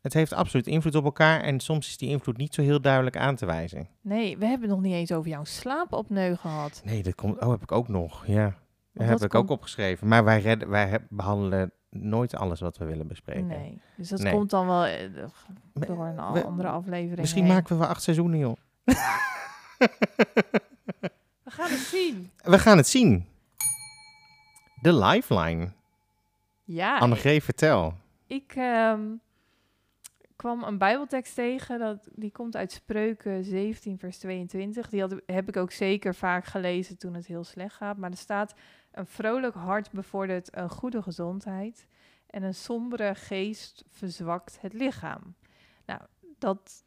[0.00, 3.16] Het heeft absoluut invloed op elkaar en soms is die invloed niet zo heel duidelijk
[3.16, 3.88] aan te wijzen.
[4.00, 6.82] nee, we hebben nog niet eens over jouw slaapopneu gehad.
[6.84, 7.40] Nee, dat komt.
[7.40, 8.26] Oh, heb ik ook nog.
[8.26, 8.54] Ja, dat
[8.92, 10.08] Want heb ik ook opgeschreven.
[10.08, 13.46] Maar wij, redden, wij behandelen nooit alles wat we willen bespreken.
[13.46, 14.32] Nee, dus dat Nee.
[14.32, 15.10] komt dan wel eh,
[15.72, 17.52] door een we- andere aflevering Misschien heen.
[17.52, 18.56] maken we wel acht seizoenen, joh.
[21.42, 22.30] We gaan het zien.
[22.36, 23.26] We gaan het zien.
[24.80, 25.68] De Lifeline.
[26.64, 27.94] Ja, Annegreet, vertel.
[28.26, 29.00] ik ehm,
[30.36, 31.78] kwam een bijbeltekst tegen.
[31.78, 34.88] Dat, die komt uit Spreuken 17 vers 22.
[34.88, 37.96] Die had, heb ik ook zeker vaak gelezen toen het heel slecht gaat.
[37.96, 38.54] Maar er staat...
[38.92, 41.86] Een vrolijk hart bevordert een goede gezondheid.
[42.26, 45.34] En een sombere geest verzwakt het lichaam.
[45.86, 46.00] Nou,
[46.38, 46.84] dat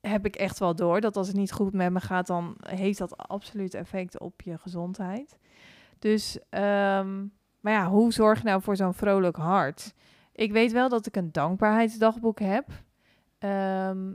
[0.00, 1.00] heb ik echt wel door.
[1.00, 4.58] Dat als het niet goed met me gaat, dan heeft dat absoluut effect op je
[4.58, 5.38] gezondheid.
[5.98, 7.26] Dus, ehm,
[7.60, 9.94] maar ja, hoe zorg je nou voor zo'n vrolijk hart?
[10.32, 12.68] Ik weet wel dat ik een dankbaarheidsdagboek heb.
[13.38, 14.14] Ehm,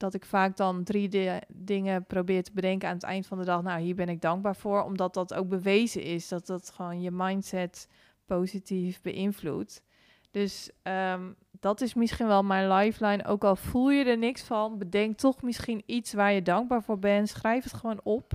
[0.00, 3.44] dat ik vaak dan drie di- dingen probeer te bedenken aan het eind van de
[3.44, 3.62] dag.
[3.62, 7.10] Nou, hier ben ik dankbaar voor, omdat dat ook bewezen is dat dat gewoon je
[7.10, 7.88] mindset
[8.24, 9.82] positief beïnvloedt.
[10.30, 13.24] Dus ehm, dat is misschien wel mijn lifeline.
[13.24, 16.98] Ook al voel je er niks van, bedenk toch misschien iets waar je dankbaar voor
[16.98, 17.28] bent.
[17.28, 18.32] Schrijf het gewoon op.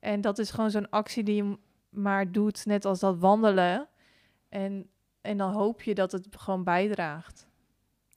[0.00, 1.58] En dat is gewoon zo'n actie die je
[1.88, 3.88] maar doet, net als dat wandelen.
[4.48, 7.48] En, en dan hoop je dat het gewoon bijdraagt.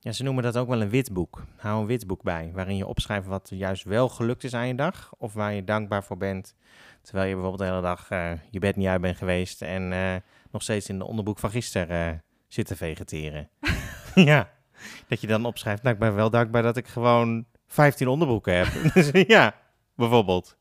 [0.04, 1.44] Ja, ze noemen dat ook wel een witboek.
[1.58, 5.14] Hou een witboek bij, waarin je opschrijft wat juist wel gelukt is aan je dag.
[5.18, 6.56] Of waar je dankbaar voor bent.
[7.02, 10.16] Terwijl je bijvoorbeeld de hele dag eh, je bed niet uit bent geweest en eh,
[10.52, 13.50] nog steeds in de onderbroek van gisteren eh, zit te vegeteren.
[14.16, 14.50] ja,
[15.08, 18.68] dat je dan opschrijft, nou ik ben wel dankbaar dat ik gewoon 15 onderbroeken heb.
[19.28, 19.56] Ja,
[19.96, 20.58] bijvoorbeeld.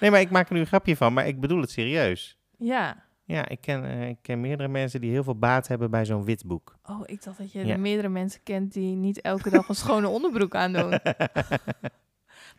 [0.00, 2.38] Nee, maar ik maak er nu een grapje van, maar ik bedoel het serieus.
[2.58, 3.03] Ja.
[3.26, 6.24] Ja, ik ken, eh, ik ken meerdere mensen die heel veel baat hebben bij zo'n
[6.24, 6.76] witboek.
[6.86, 7.76] Oh, ik dacht dat je Ja.
[7.76, 10.90] meerdere mensen kent die niet elke dag een schone onderbroek aandoen.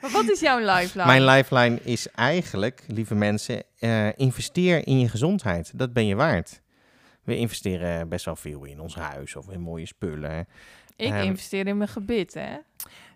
[0.01, 1.05] Maar wat is jouw lifeline?
[1.05, 5.71] Mijn lifeline is eigenlijk, lieve mensen, eh, investeer in je gezondheid.
[5.79, 6.61] Dat ben je waard.
[7.23, 10.47] We investeren best wel veel in ons huis of in mooie spullen.
[10.95, 12.55] Ik Ehm, investeer in mijn gebit, hè.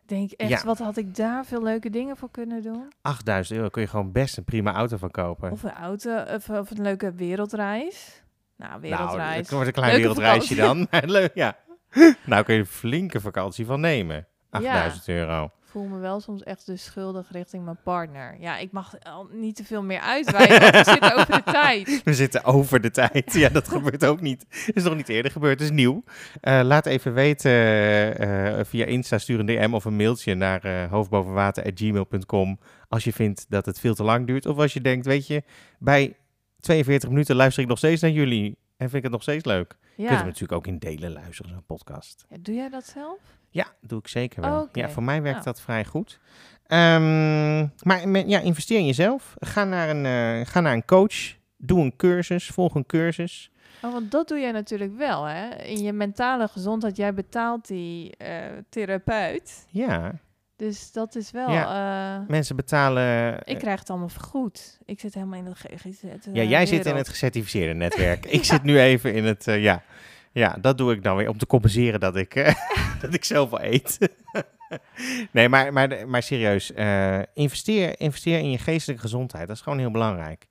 [0.10, 0.64] Denk echt, Ja.
[0.64, 2.92] wat had ik daar veel leuke dingen voor kunnen doen?
[3.02, 5.52] 8000 euro kun je gewoon best een prima auto van kopen.
[5.52, 8.24] Of een auto, of, of een leuke wereldreis.
[8.58, 9.38] Nou, nou, wereldreis.
[9.42, 10.88] dat wordt een klein Leuke wereldreisje dan.
[11.18, 11.58] Leuk, ja.
[12.26, 14.28] nou kun je een flinke vakantie van nemen.
[14.50, 15.52] 8000 euro.
[15.70, 18.36] Voel me wel soms echt dus schuldig richting mijn partner.
[18.40, 22.02] Ja, ik mag al niet te veel meer uitwijken, want we zitten over de tijd.
[22.04, 23.34] We zitten over de tijd.
[23.34, 24.46] Ja, dat gebeurt ook niet.
[24.74, 25.62] is nog niet eerder gebeurd.
[25.62, 26.04] Is nieuw.
[26.42, 29.18] Eh, laat even weten eh, eh, via Insta.
[29.18, 33.96] Stuur een DM of een mailtje naar eh hoofdbovenwater.gmail.com als je vindt dat het veel
[33.96, 34.46] te lang duurt.
[34.46, 35.44] Of als je denkt, weet je,
[35.80, 36.18] bij
[36.60, 38.58] 42 minuten luister ik nog steeds naar jullie.
[38.78, 39.78] En vind ik het nog steeds leuk.
[39.96, 40.08] Ja.
[40.08, 42.26] hem natuurlijk ook in delen luisteren, zo'n podcast.
[42.30, 43.20] Ja, Doe jij dat zelf?
[43.50, 44.70] Ja, doe ik zeker wel.
[44.74, 45.46] Ja, voor mij werkt Nou.
[45.46, 46.20] dat vrij goed.
[46.68, 49.34] Ehm, maar ja, investeer in jezelf.
[49.40, 51.36] Ga naar, een, eh, ga naar een coach.
[51.58, 52.48] Doe een cursus.
[52.48, 53.52] Volg een cursus.
[53.82, 55.50] Oh, want dat doe jij natuurlijk wel, hè?
[55.56, 58.36] In je mentale gezondheid, jij betaalt die eh,
[58.70, 59.66] therapeut.
[59.70, 60.12] Ja,
[60.56, 61.48] Dus dat is wel...
[61.48, 63.34] eh, mensen betalen...
[63.46, 64.80] ik krijg het allemaal vergoed.
[64.86, 66.04] Ik zit helemaal in het GGZ.
[66.34, 68.26] ja, jij zit in het gecertificeerde netwerk.
[68.38, 69.46] Ik zit nu even in het...
[69.46, 69.84] ja.
[70.32, 72.54] Ja, dat doe ik dan weer om te compenseren dat ik, eh,
[73.02, 73.98] dat ik zelf wel eet.
[75.32, 76.74] nee, maar, maar, maar serieus.
[76.74, 79.48] eh, investeer, investeer in je geestelijke gezondheid.
[79.48, 80.48] Dat is gewoon heel belangrijk.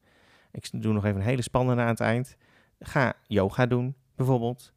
[0.52, 2.36] Ik doe nog even een hele spannende aan het eind.
[2.80, 4.72] Ga yoga doen, bijvoorbeeld.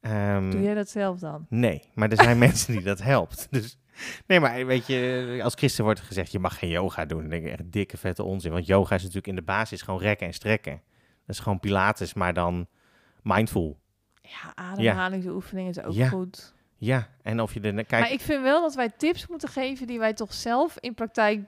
[0.00, 1.46] Ehm, Doe jij dat zelf dan?
[1.48, 3.46] Nee, maar er zijn mensen die dat helpt.
[3.50, 3.78] Dus,
[4.26, 7.20] nee, maar weet je, als christen wordt gezegd, je mag geen yoga doen.
[7.20, 8.52] Dan denk ik echt dikke vette onzin.
[8.52, 10.82] Want yoga is natuurlijk in de basis gewoon rekken en strekken.
[11.26, 12.66] Dat is gewoon pilates, maar dan
[13.22, 13.79] mindful.
[14.30, 16.08] Ja, ademhalingsoefeningen is ook Ja.
[16.08, 16.54] goed.
[16.76, 17.72] Ja, en of je er...
[17.74, 20.94] Kijk, Maar ik vind wel dat wij tips moeten geven die wij toch zelf in
[20.94, 21.40] praktijk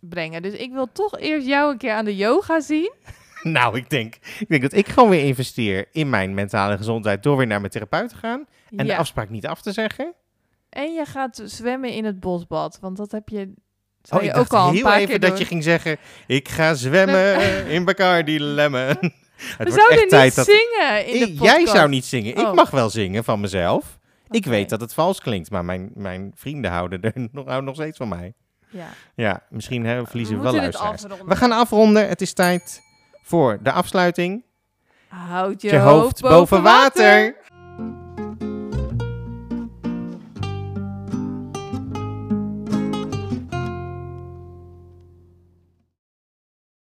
[0.00, 0.42] brengen.
[0.42, 2.92] Dus ik wil toch eerst jou een keer aan de yoga zien.
[3.42, 7.36] nou, ik denk, ik denk dat ik gewoon weer investeer in mijn mentale gezondheid door
[7.36, 8.46] weer naar mijn therapeut te gaan.
[8.76, 10.12] En de afspraak niet af te zeggen.
[10.68, 13.52] En je gaat zwemmen in het bosbad, want dat heb je,
[14.10, 16.48] Oh, ik ook dacht al een heel paar even keer dat je ging zeggen, ik
[16.48, 18.96] ga zwemmen in Bacardi Lemon.
[19.56, 20.44] Het We zouden echt niet tijd dat...
[20.46, 21.56] zingen in de Ik- podcast.
[21.56, 22.30] jij zou niet zingen.
[22.36, 22.52] Ik Oh.
[22.52, 23.98] mag wel zingen van mezelf.
[24.30, 27.74] Ik weet dat het vals klinkt, maar mijn, mijn vrienden houden er nog, houden nog
[27.74, 28.32] steeds van mij.
[28.70, 28.86] Ja.
[29.14, 31.02] Ja, misschien hè, verliezen we, we wel luisteraars.
[31.26, 32.08] We gaan afronden.
[32.08, 32.80] Het is tijd
[33.22, 34.44] voor de afsluiting.
[35.08, 37.36] Houd je, Je hoofd boven water.